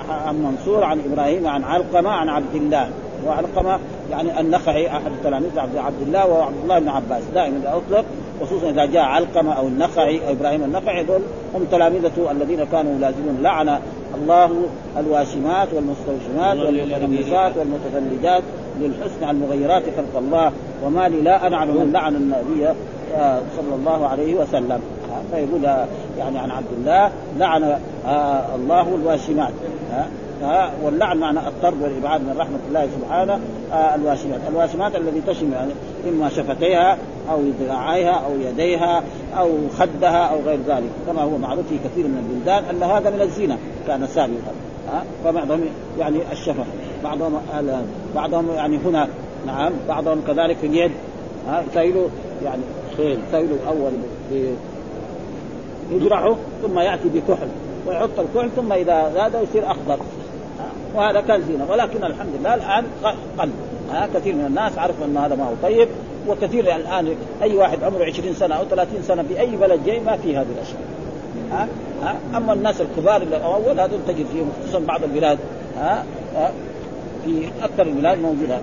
[0.09, 2.89] عن منصور عن إبراهيم عن علقمة عن عبد الله.
[3.27, 3.79] وعلقمة
[4.11, 7.23] يعني النخعي أحد التلاميذ عبد عبد الله وعبد الله بن عباس.
[7.33, 8.05] دائما إذا أطلق
[8.41, 11.21] خصوصا إذا جاء علقمة أو النخعي أو إبراهيم النخعي دول
[11.55, 13.79] هم تلامذته الذين كانوا يلازمون لعن
[14.15, 14.51] الله
[14.97, 18.43] الواشمات والمستوشمات والمتنمسات والمتفلجات
[18.79, 20.51] للحسن المغيرات خلق الله
[20.85, 22.67] وما لي لا انعم من لعن النبي
[23.15, 24.71] آه، صلى الله عليه وسلم.
[25.11, 25.85] آه، فيقول آه،
[26.17, 27.79] يعني عن عبد الله لعن
[28.55, 29.53] الله الواشمات.
[30.83, 33.39] واللعن معنى الطرد والإبعاد من رحمة الله سبحانه
[33.95, 35.71] الواشمات، الواشمات الذي تشم يعني
[36.09, 36.97] إما شفتيها
[37.31, 39.03] أو ذراعيها أو يديها
[39.37, 43.21] أو خدها أو غير ذلك، كما هو معروف في كثير من البلدان أن هذا من
[43.21, 44.53] الزينه كان سابقا.
[45.23, 45.65] فبعضهم
[45.99, 46.63] يعني الشفه
[47.03, 49.07] بعضهم ال- بعضهم يعني هنا
[49.47, 50.91] نعم بعضهم كذلك في اليد.
[51.47, 52.07] ها يسيلوا
[52.45, 52.61] يعني
[52.97, 53.91] خيل يسيلوا أول
[55.91, 57.47] يجرحه ثم يأتي بكحل
[57.87, 59.97] ويحط الكحل ثم إذا زاد يصير أخضر.
[60.95, 61.65] وهذا كان زينة.
[61.71, 62.85] ولكن الحمد لله الآن
[63.39, 63.49] قل
[63.91, 65.87] ها كثير من الناس عرفوا أن هذا ما هو طيب
[66.27, 70.17] وكثير الآن أي واحد عمره 20 سنة أو 30 سنة في أي بلد جاي ما
[70.17, 70.79] في هذه الأشياء.
[71.51, 71.67] ها
[72.03, 75.37] ها أما الناس الكبار اللي أول هذول تجد فيهم خصوصا بعض البلاد.
[75.77, 76.03] ها,
[76.35, 76.51] ها
[77.27, 78.57] في أكثر البلاد موجودة.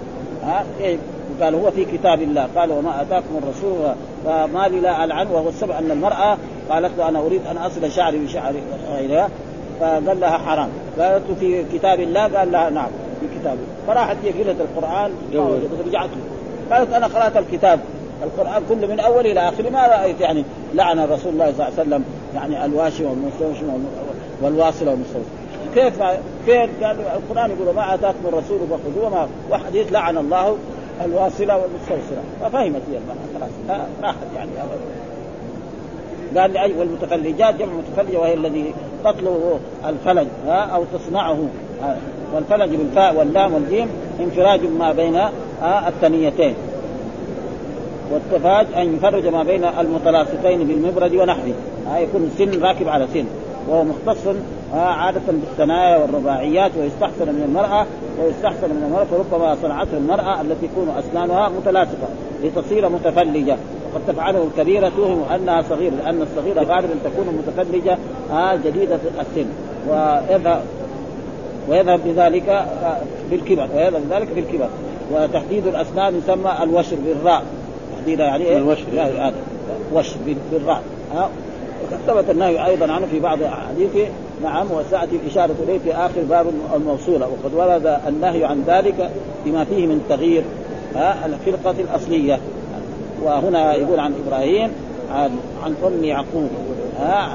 [0.45, 0.97] ها؟ إيه؟
[1.43, 2.49] قال هو في كتاب الله.
[2.57, 3.95] قال وما آتاكم الرسول
[4.25, 5.27] فما لي لا ألعن.
[5.27, 6.39] وهو السبب أن المرأة
[6.71, 8.55] قالت له أنا أريد أن أصل شعري بشعر
[8.93, 9.29] غيرها.
[9.81, 10.69] فقال لها حرام.
[10.99, 12.91] قالت في كتاب الله؟ قال لها نعم
[13.21, 15.11] في كتابه فراحت هي قلت القرآن.
[15.87, 16.11] رجعت
[16.71, 17.81] قالت أنا قرأت الكتاب.
[18.23, 20.45] القرآن كله من أول إلى اخره ما رأيت يعني
[20.75, 22.05] لعن رسول الله صلى الله عليه وسلم.
[22.35, 23.85] يعني الواشي والمستوشم
[24.43, 25.44] والواصل والمستوشم.
[25.75, 26.03] كيف
[26.47, 30.57] كيف قال القرآن يقول ما آتاكم الرسول فخذوه ما وحديث لعن الله
[31.05, 32.23] الواصله والمستوصلة.
[32.41, 32.99] ففهمت هي
[33.39, 34.51] خلاص راحت يعني
[36.37, 41.39] قال لأي والمتفلجات جمع متفلجة وهي الذي تطلب الفلج ها أو تصنعه
[42.35, 43.89] والفلج بالفاء واللام والجيم
[44.21, 45.21] انفراج ما بين
[45.63, 46.55] الثنيتين.
[48.13, 51.55] والتفاج أن يفرج ما بين المتلاصقين بالمبرد ونحوه.
[51.97, 53.25] يكون سن راكب على سن
[53.69, 54.27] وهو مختص
[54.81, 57.87] عادة بالثنايا والرباعيات ويستحسن من المرأة
[58.23, 62.09] ويستحسن من المرأة فربما صنعته المرأة التي تكون أسنانها متلاصقة
[62.43, 63.57] لتصير متفلجة.
[63.93, 67.99] وقد تفعله الكبيرة توهم أنها صغيرة لأن الصغيرة غالبا تكون متفلجة
[68.65, 69.47] جديدة السن.
[69.89, 70.63] ويذهب
[71.69, 72.67] ويذهب بذلك
[73.31, 74.69] بالكبر ويذهب بذلك بالكبر.
[75.13, 77.43] وتحديد الأسنان يسمى الوشر بالراء.
[77.99, 78.95] تحديدها يعني إيه؟ الوشر.
[78.95, 79.35] يعني
[79.93, 80.17] وشر
[80.53, 80.83] بالراء.
[81.15, 84.07] وقد ثبت النهي أيضا عنه في بعض أحاديثه
[84.45, 87.27] نعم وسأتي الإشارة إليه في آخر باب الموصولة.
[87.27, 89.11] وقد ورد النهي عن ذلك
[89.45, 90.45] بما فيه من تغيير
[90.95, 92.41] ها الفرقة الأصلية.
[93.23, 94.71] وهنا يقول عن إبراهيم
[95.13, 95.31] عن
[95.65, 96.49] عن أم يعقوب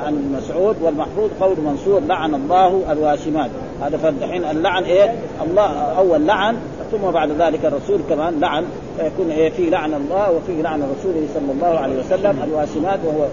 [0.05, 3.49] عن مسعود والمحفوظ قول منصور لعن الله الواشمات.
[3.81, 5.15] هذا فالحين اللعن إيه؟
[5.49, 6.57] الله أول لعن
[6.91, 8.65] ثم بعد ذلك الرسول كمان لعن
[8.97, 13.25] فيكون إيه؟ في لعن الله وفي لعن رسوله صلى الله عليه وسلم الواشمات وهو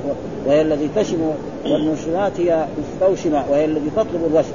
[0.47, 1.33] وهي الذي تشم
[1.65, 4.53] والمنشنات هي مستوشمة وهي الذي تطلب الوشم.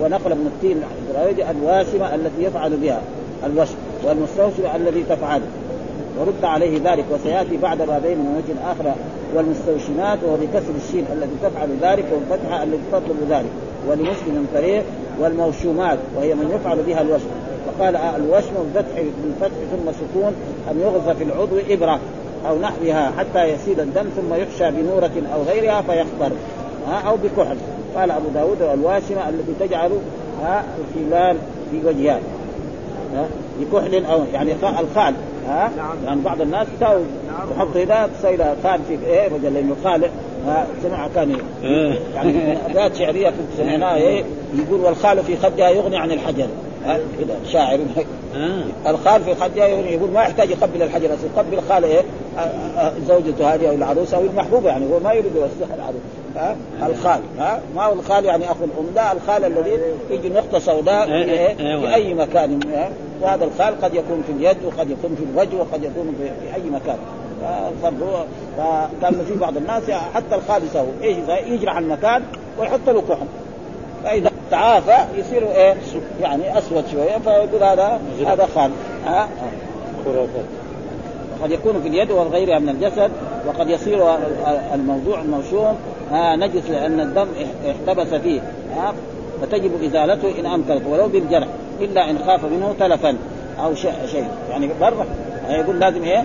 [0.00, 0.82] ونقل ابن التين
[1.50, 3.00] الواشمة التي يفعل بها
[3.46, 3.74] الوشم
[4.04, 5.46] والمستوشمة الذي تفعله
[6.20, 8.94] ورد عليه ذلك وسيأتي بعد بابين من وجه اخر
[9.34, 13.50] والمستوشمات وهو بكسر الشين التي تفعل ذلك والفتحه التي تطلب ذلك
[13.88, 14.84] ولمسلم فريق
[15.20, 17.30] والموشومات وهي من يفعل بها الوشم
[17.66, 20.32] فقال الوشم بالفتح بالفتح ثم سكون
[20.70, 22.00] أن يغزى في العضو إبرة
[22.48, 26.32] أو نحوها حتى يسيل الدم ثم يحشى بنورة أو غيرها فيخطر
[26.88, 27.56] ها أو بكحل.
[27.96, 29.90] قال أبو داود الواشمه التي تجعل
[30.42, 31.36] الخلال
[31.70, 32.20] في وجهها
[33.60, 35.14] بكحل أو يعني الخال.
[35.48, 35.96] ها نعم.
[36.06, 36.98] يعني بعض الناس تاو
[37.56, 40.10] تحط هنا تصير خال في إيه رجل لأنه خالق
[40.82, 41.98] سمع كان إيه.
[42.14, 44.24] يعني ابيات شعرية كنت سمعناها إيه
[44.54, 46.46] يقول والخال في خدها يغني عن الحجر
[46.84, 47.80] كذا شاعر
[48.36, 48.64] آه.
[48.86, 52.02] الخال في خدها يغني يقول ما يحتاج يقبل الحجر بس يقبل خال إيه
[53.08, 56.00] زوجته هذه أو العروسة أو المحبوبه يعني هو ما يريد يوسخ العروس
[56.36, 59.78] ها؟ الخال ها؟ ما هو الخال يعني أخو الأم لا الخال الذي
[60.10, 62.60] يجي نقطة سوداء في, إيه؟ إيه؟ أي مكان
[63.20, 66.96] وهذا الخال قد يكون في اليد وقد يكون في الوجه وقد يكون في أي مكان.
[68.56, 71.16] فكان في بعض الناس حتى الخال يسوي إيش
[71.46, 72.22] يجرح المكان
[72.58, 73.26] ويحط له كحل.
[74.04, 75.76] فإذا تعافى يصير إيه؟
[76.20, 78.70] يعني أسود شوية فيقول هذا هذا خال
[79.06, 79.28] ها؟
[81.42, 83.10] قد يكون في اليد وغيرها من الجسد
[83.46, 84.16] وقد يصير
[84.74, 85.76] الموضوع الموشوم
[86.12, 87.26] نجس لأن الدم
[87.70, 88.40] احتبس فيه
[89.42, 91.48] فتجب إزالته إن امكنت ولو بالجرح
[91.80, 93.16] إلا إن خاف منه تلفا
[93.64, 94.26] أو شيء.
[94.50, 95.06] يعني برا
[95.48, 96.24] يقول لازم إيه؟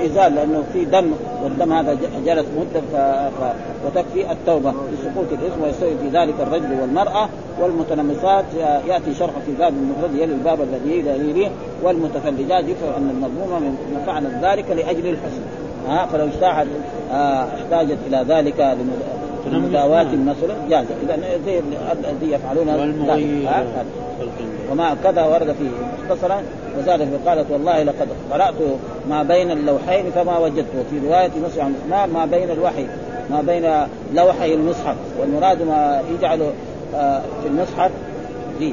[0.00, 1.12] يزال لأنه في دم
[1.42, 2.96] والدم هذا جلس مدة ف...
[3.40, 3.52] ف...
[3.86, 7.28] وتكفي التوبة لسقوط الاسم ويستوي في ذلك الرجل والمرأة
[7.60, 8.44] والمتنمصات.
[8.88, 10.98] يأتي شرح في باب المفرد يلي الباب الذي
[11.28, 11.50] يليه
[11.82, 15.63] والمتفلجات يفهم أن المضمومه من فعل ذلك لأجل الحسن.
[15.88, 16.66] ها فلو احتاجت
[17.12, 18.76] آه احتاجت إلى ذلك
[19.52, 22.68] لمداواة مثلا جاز اذا زي الذي يفعلون
[24.70, 25.68] وما كذا ورد فيه
[26.02, 26.42] مختصرا
[26.78, 28.54] وزاد في قالت والله لقد قرأت
[29.08, 32.86] ما بين اللوحين فما وجدته في رواية عن عثمان ما بين الوحي
[33.30, 34.96] ما بين لوحي المصحف.
[35.20, 36.42] والمراد ما يجعل
[36.94, 37.90] آه، في المصحف
[38.58, 38.72] فيه.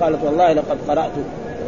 [0.00, 1.10] قالت والله لقد قرأت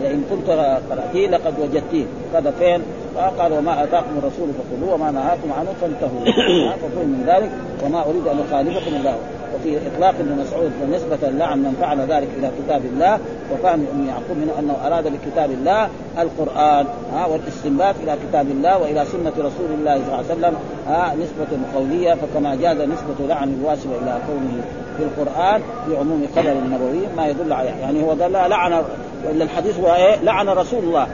[0.02, 0.50] لئن كنت
[0.90, 2.04] قرأتيه لقد وجدتيه.
[2.34, 2.82] هذا فين؟
[3.16, 6.24] فقال وما آتاكم الرسول فخذوه وما نهاكم عنه فانتهوا.
[6.82, 7.50] فكل من ذلك
[7.84, 9.16] وما أريد أن أخالفكم الله.
[9.54, 13.18] وفي إطلاق ابن مسعود ونسبة اللعن من فعل ذلك إلى كتاب الله
[13.52, 15.88] وفهم ابن يعقوب منه أنه أراد بكتاب الله
[16.18, 16.86] القرآن.
[17.12, 20.54] ها والاستنباط إلى كتاب الله وإلى سنة رسول الله صلى الله عليه وسلم.
[20.88, 24.62] ها نسبة قولية فكما جاز نسبة لعن الواسب إلى كونه
[24.96, 28.82] في القرآن في عموم قدر النبوي ما يدل على يعني هو قال لعن
[29.26, 31.06] والا الحديث هو إيه؟ لعن رسول الله.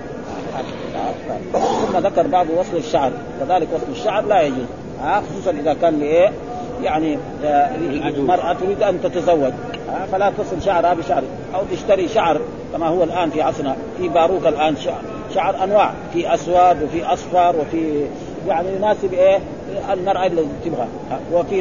[1.53, 3.13] ثم ذكر بعض وصل الشعر.
[3.41, 4.67] كذلك وصل الشعر لا يجوز.
[5.03, 6.33] خصوصا إذا كان لإيه؟
[6.83, 7.71] يعني آه،
[8.19, 9.53] مرأة تريد أن تتزوج.
[10.13, 11.23] فلا تصل شعرها بشعر.
[11.55, 12.41] أو تشتري شعر
[12.73, 13.77] كما هو الآن في عصرنا.
[13.99, 15.03] في باروك الآن شعر,
[15.35, 15.93] شعر أنواع.
[16.13, 18.07] في أسود وفي أصفر وفي
[18.49, 19.39] يعني يناسب إيه
[19.93, 20.87] المرأة اللي تبغى.
[21.33, 21.61] وفي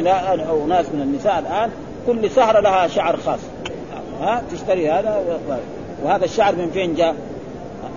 [0.68, 1.70] ناس من النساء الآن
[2.06, 3.40] كل سهرة لها شعر خاص.
[4.22, 5.22] ها تشتري هذا
[6.04, 7.14] وهذا الشعر من فين جاء؟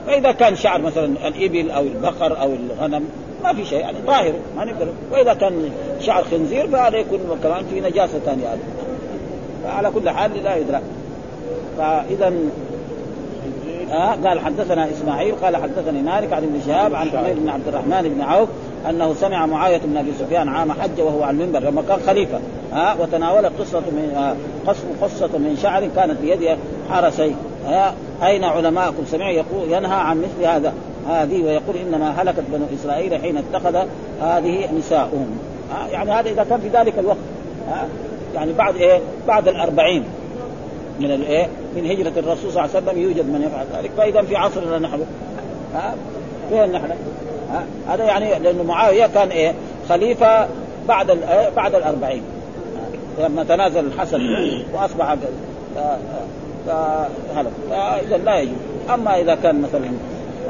[0.07, 3.03] فإذا كان شعر مثلا الإبل أو البقر أو الغنم
[3.43, 4.87] ما في شيء يعني ظاهر ما نقدر.
[5.11, 8.47] وإذا كان شعر خنزير فهذا يكون كمان في نجاسة ثانية.
[8.47, 8.59] هذا
[9.63, 10.81] فعلى كل حال لا يدرى.
[11.77, 12.33] فاذا
[13.91, 18.13] آه قال حدثنا إسماعيل قال حدثني مالك عن ابن شهاب عن حميد بن عبد الرحمن
[18.15, 18.49] بن عوف
[18.89, 22.39] أنه سمع معاوية بن أبي سفيان عام حج وهو على المنبر لما كان خليفة.
[22.73, 24.35] آه وتناول قصة من آه
[25.01, 26.57] قصة من شعر كانت بيده
[26.89, 27.35] حرسي
[27.67, 27.93] آه
[28.23, 30.73] أين علماءكم؟ سمع يقول ينهى عن مثل هذا
[31.09, 33.75] هذه ويقول إنما هلكت بنو إسرائيل حين اتخذ
[34.21, 35.37] هذه نساؤهم.
[35.71, 37.17] آه يعني هذا إذا كان في ذلك الوقت.
[37.69, 37.85] آه
[38.35, 40.03] يعني بعد إيه؟ بعد الأربعين
[40.99, 43.91] من الايه من هجرة الرسول صلى الله عليه وسلم يوجد من يفعل ذلك.
[43.97, 44.99] فإذا في عصرنا نحن.
[45.75, 45.95] ها
[46.49, 46.89] فين نحن؟
[47.89, 49.53] هذا يعني لأنه معاوية كان إيه؟
[49.89, 50.47] خليفة
[50.87, 52.21] بعد إيه؟ بعد الأربعين.
[53.19, 54.21] لما تنازل الحسن
[54.73, 55.15] وأصبح
[57.35, 58.55] هذا فإذا لا يجوز.
[58.93, 59.91] أما إذا كان مثلا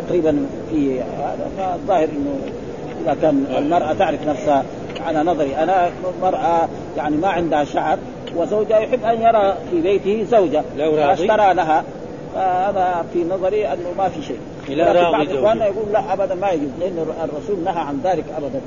[0.08, 2.40] تقريبا في هذا فالظاهر إنه
[3.04, 4.64] إذا كان المرأة تعرف نفسها
[5.06, 5.56] على نظري.
[5.56, 5.90] أنا
[6.22, 7.98] مرأة يعني ما عندها شعر
[8.36, 11.84] وزوجها يحب أن يرى في بيته زوجة لو راضي اشترى لها.
[12.36, 14.40] هذا في نظري أنه ما في شيء.
[14.70, 15.30] لا لكن بعض.
[15.30, 18.62] إخواننا يقول لا ابدا ما يجوز لأن الرسول نهى عن ذلك ابدا.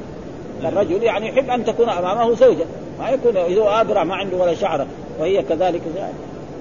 [0.64, 2.64] الرجل يعني يحب أن تكون أمامه زوجة.
[3.01, 4.86] ما يكون إذا هو اقرع ما عنده ولا شعره
[5.20, 5.80] وهي كذلك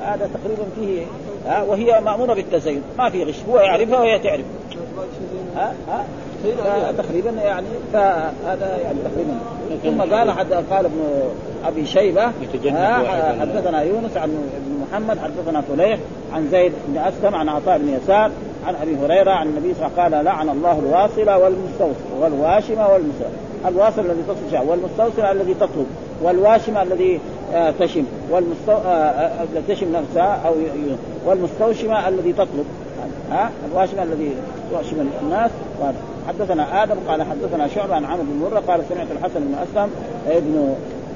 [0.02, 1.06] هذا تقريبا فيه
[1.46, 3.36] ها وهي مأمورة بالتزين ما في غش.
[3.50, 4.46] هو يعرفها وهي تعرف.
[5.56, 6.06] ها ها.
[6.98, 9.40] تقريبا يعني فهذا يعني تقريبا.
[9.84, 11.00] ثم قال حد قال ابن
[11.66, 12.32] أبي شيبة
[13.40, 16.00] حدثنا يونس عن ابن محمد حدثنا فليح
[16.34, 18.32] عن زيد بن أسلم عن عطاء بن يسار
[18.68, 22.80] عن أبي هريرة عن النبي صلى الله عليه وسلم قال لعن الله الواصل والمستوصل والواشم
[22.80, 23.32] والمستوصل.
[23.68, 25.88] الواصل الذي تصل شعر والمستوصل الذي تطلب.
[26.24, 27.20] والواشم الذي
[27.54, 28.72] آه، تشم والمستو...
[28.72, 30.54] آه، آه، تشم نفسها أو
[31.26, 32.66] والمستوشمة الذي تطلب.
[33.32, 34.32] ها؟ الواشم الذي
[34.72, 35.52] يواشم الناس.
[36.28, 39.90] حدثنا آدم قال حدثنا شعبة عن عمرو بن مرة قال سمعت الحسن بن أسلم
[40.28, 40.76] ابن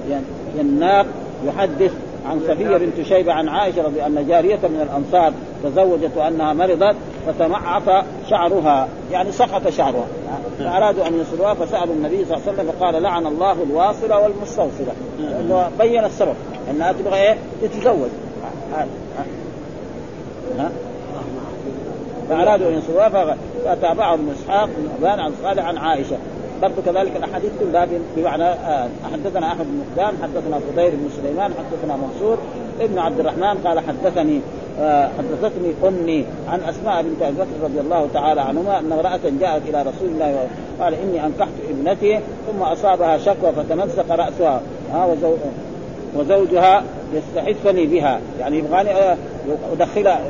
[0.09, 0.25] ين-
[0.59, 1.05] يناق
[1.47, 1.91] يحدث
[2.29, 6.95] عن صفية بنت شيبة عن عائشة رضي أن جارية من الأنصار تزوجت وأنها مرضت
[7.27, 10.05] فتمعط شعرها يعني سقط شعرها.
[10.59, 14.91] فأرادوا أن يصلوها فسألوا النبي صلى الله عليه وسلم فقال لعن الله الواصله والمستوصله
[15.39, 16.33] انه بين السبب
[16.71, 18.09] أنها تبغى إيه؟ تتزوج.
[22.29, 24.69] فأرادوا أن يصلوها ف- فتابعهم إسحاق
[25.01, 26.17] بن عن صالح عن عائشة.
[26.61, 31.97] برضو كذلك الأحاديث كلها بمعنى آه، حدثنا أحمد بن مقدام حدثنا فضيل بن سليمان حدثنا
[31.97, 32.37] منصور
[32.81, 34.41] ابن عبد الرحمن قال حدثني
[34.79, 39.61] آه، حدثتني أمي عن أسماء بنت أبي بكر رضي الله تعالى عنهما ان امراه جاءت
[39.69, 40.47] إلى رسول الله
[40.79, 44.61] قال إني أنكحت ابنتي ثم أصابها شكوى فتمزق رأسها
[44.93, 45.35] ها وزو
[46.15, 46.83] وزوجها
[47.13, 49.17] يستحثني بها يعني يبغاني آه،
[49.73, 50.21] ادخلها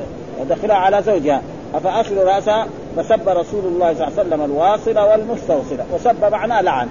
[0.42, 1.42] ادخلها على زوجها
[1.76, 2.68] افاصل رأسها؟
[2.98, 6.88] فسب رسول الله صلى الله عليه وسلم الواصله والمستوصله وسب معناه لعن.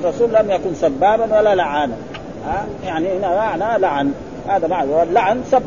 [0.00, 1.94] الرسول لم يكن سبابا ولا لعانا؟
[2.84, 4.12] يعني هنا معنى لعن.
[4.48, 4.90] هذا معنى.
[4.90, 5.62] واللعن سب؟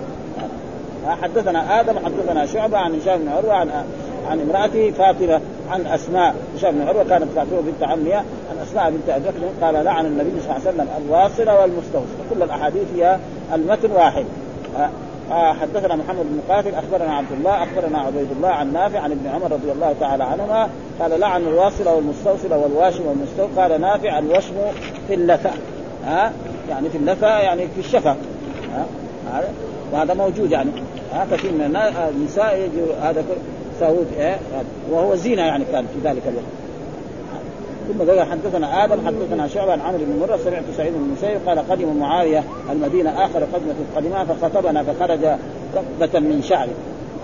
[1.22, 3.70] حدثنا آدم حدثنا شعبة عن هشام بن عروة عن
[4.30, 6.36] عن امرأته فاطمة عن أسماء.
[6.56, 10.30] هشام بن عروة كانت فاطمة بنت عمها عن أسماء بنت أبي بكر قال لعن النبي
[10.30, 13.18] صلى الله عليه وسلم الواصله والمستوصله كل الأحاديث هي
[13.54, 14.26] المتن واحد.
[15.32, 19.52] حدثنا محمد بن قاتل أخبرنا عبد الله أخبرنا عبيد الله عن نافع عن ابن عمر
[19.52, 20.70] رضي الله تعالى عنهما
[21.00, 24.56] قال لعن الواصله والمستوصله والواشم والمستو قال نافع الوشم
[25.08, 25.52] في اللثة.
[26.06, 26.34] ها
[26.70, 28.16] يعني في اللثة يعني في الشفه
[28.74, 28.86] ها
[29.34, 29.50] هذا
[29.92, 30.72] وهذا موجود يعني.
[31.14, 31.76] ها كثير من
[32.16, 33.24] النساء يجوا هذا
[33.80, 34.38] سعود إيه؟
[34.92, 36.46] وهو زينة يعني كان في ذلك الوقت.
[37.94, 41.60] ثم قال حدثنا آدم حدثنا شعبه عن عمرو بن مرة سمعت سعيد بن المسيب قال
[41.70, 45.20] قدم معاوية المدينة آخر قدمة قدمها فخطبنا فخرج
[46.00, 46.74] كبة من شعره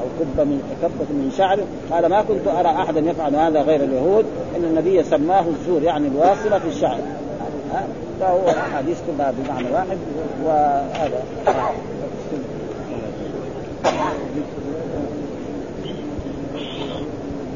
[0.01, 4.26] أو كبة من كبة من شعره قال ما كنت أرى أحدا يفعل هذا غير اليهود
[4.55, 6.99] إن النبي سماه الزور يعني الواصله في الشعر؟
[8.20, 9.97] فهو الاحاديث كلها بمعنى واحد
[10.45, 11.24] وهذا.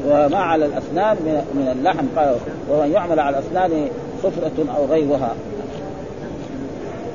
[0.06, 1.16] وما على الأسنان
[1.54, 2.06] من اللحم.
[2.16, 2.36] قال
[2.70, 3.88] ومن يعمل على الأسنان
[4.22, 5.34] صفرة أو غيرها.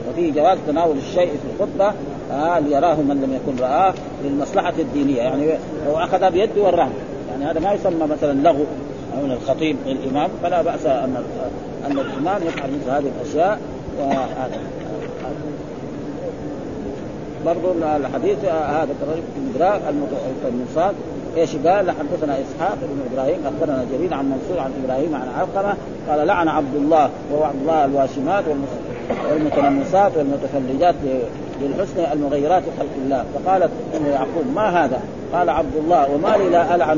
[0.10, 1.94] وفيه جواز تناول الشيء في الخطبة.
[2.32, 5.18] آه ليراه من لم يكن رآه للمصلحة الدينية.
[5.18, 5.48] يعني
[5.88, 6.90] لو أخذ بيده وراه
[7.30, 8.66] يعني هذا ما يسمى مثلا لغو
[9.24, 11.24] من الخطيب الإمام فلا بأس أن
[11.86, 13.60] أن الإمام يفعل مثل هذه الأشياء.
[14.00, 14.60] وهذا.
[17.46, 19.82] برضو الحديث هذا كذلك المدراك
[20.48, 20.96] المنصاد
[21.38, 25.74] إيش قال؟ حدثنا إسحاق بن إبراهيم أخبرنا جرير عن منصور عن إبراهيم عن علقمة
[26.10, 28.44] قال لعن عبد الله وهو عبد الله الواشمات
[29.32, 30.96] والمتنمسات والمتفلجات
[31.62, 33.26] للحسن المغيرات خلق الله.
[33.36, 35.00] فقالت أم يعقوب ما هذا؟
[35.34, 36.98] قال عبد الله وما لي لا ألعن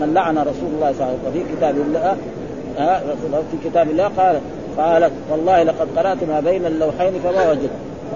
[0.00, 2.16] من لعن رسول الله صلى الله عليه وسلم وفي كتاب الله
[2.78, 3.00] ها
[3.50, 4.40] في كتاب الله قال
[4.78, 7.70] قالت والله لقد قرأت ما بين اللوحين فما وجدت.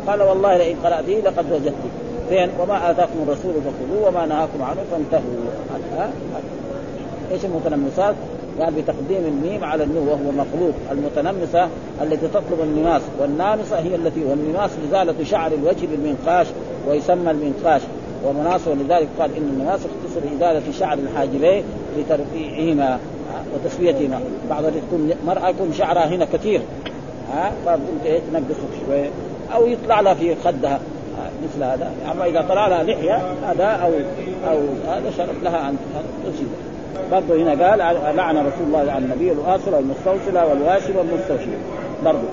[0.06, 1.74] فقال والله لئن قراته لقد وجدت.
[2.28, 6.10] فين وما آتاكم الرسول فخذوه وما نهاكم عنه فانتهوا.
[7.32, 8.14] إيش المتنمسات؟
[8.60, 10.74] قال بتقديم الميم على النون وهو مخلوق.
[10.92, 11.68] المتنمسة
[12.02, 16.46] التي تطلب النماس والنامصه هي التي والنماس ازاله شعر الوجه بالمنقاش
[16.88, 17.82] ويسمى المنقاش.
[18.26, 21.64] ومناص ولذلك قال إن النماس اختصر إزالة شعر الحاجبين
[21.98, 22.98] لترفيعهما
[23.54, 24.20] وتسويتهما.
[24.50, 26.60] بعض تكون مرأة يكون شعرها هنا كثير.
[27.32, 29.10] ها؟ فبتقوم إيه تنقصه شوي.
[29.54, 30.80] أو يطلع لها في خدها.
[31.44, 31.90] مثل هذا.
[32.12, 33.90] أما إذا طلع لها لحية هذا أو
[34.50, 34.58] أو
[34.88, 35.76] هذا شرط لها ان
[36.24, 36.48] تصيب
[37.12, 37.78] برضه هنا قال
[38.16, 41.50] لعن رسول الله على النبي الواصل والمستوصله والواشي والمستوشي
[42.04, 42.28] برضه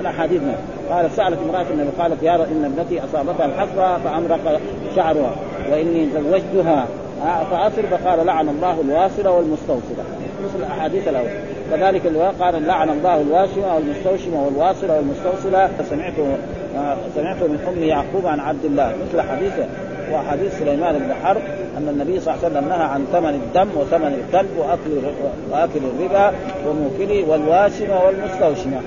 [0.00, 0.42] الأحاديث
[0.90, 4.60] قالت سألت امرأة النبي قالت يا إن ابنتي أصابتها الحصبه فأمرق
[4.96, 5.34] شعرها
[5.70, 6.86] وإني زوجتها.
[7.50, 10.04] فأصل فقال لعن الله الواصله والمستوصله
[10.44, 11.28] مثل الأحاديث الأول.
[11.70, 12.02] كذلك
[12.40, 16.12] قال لعن الله الواشمه والمستوشمه والواصله والمستوصله سمعت
[17.14, 19.52] سمعت من أم يعقوب عن عبد الله مثل حديث
[20.12, 21.42] وحديث سليمان بن حرب
[21.76, 24.90] أن النبي صلى الله عليه وسلم نهى عن ثمن الدم وثمن الكلب وأكل
[25.50, 26.32] وأكل الربا
[26.68, 28.80] وموكله والواشمه والمستوشمة.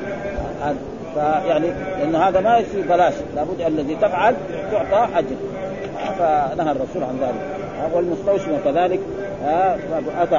[1.14, 1.68] فيعني
[2.00, 4.36] لأن هذا ما يصير بلاش لابد الذي تفعل
[4.72, 5.36] تعطى أجر.
[6.20, 7.68] فنهى الرسول عن ذلك.
[7.94, 9.00] والمستوشمة كذلك
[10.22, 10.36] اتى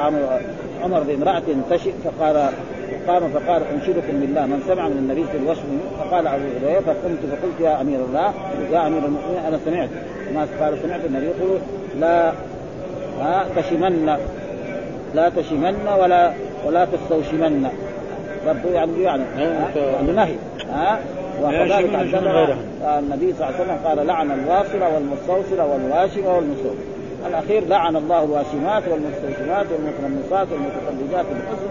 [0.83, 2.49] عمر بامرأة تشئ فقال
[3.07, 7.59] قام فقال أنشدكم بالله من سمع من النبي في الوشم فقال أبو هريرة فقمت فقلت
[7.61, 8.33] يا أمير الله
[8.71, 9.89] يا أمير المؤمنين أنا سمعت.
[10.35, 11.59] ما قال سمعت النبي يقول
[11.99, 12.31] لا
[13.21, 14.17] ها تشمن
[15.15, 16.31] لا تشمن ولا
[16.65, 17.69] ولا تستوشمن.
[18.45, 19.23] برضو يعني يعني
[19.75, 20.35] يعني نهي
[20.69, 20.99] ها.
[21.43, 21.71] وكذلك
[22.99, 26.75] النبي صلى الله عليه وسلم قال لعن الواصله والمستوصله والواشمه والمستوصله
[27.27, 31.68] الأخير لعن الله الواشمات والمستوشمات والمتنمصات والمتقلدات بالحسن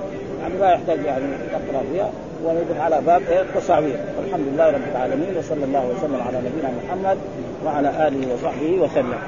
[0.48, 2.10] يعني لا يحتاج يعني تقرأ فيها
[2.44, 3.96] وندخل على باب التصاوير.
[4.18, 7.18] والحمد لله رب العالمين وصلى الله وسلم على نبينا محمد
[7.66, 9.18] وعلى آله وصحبه وسلم.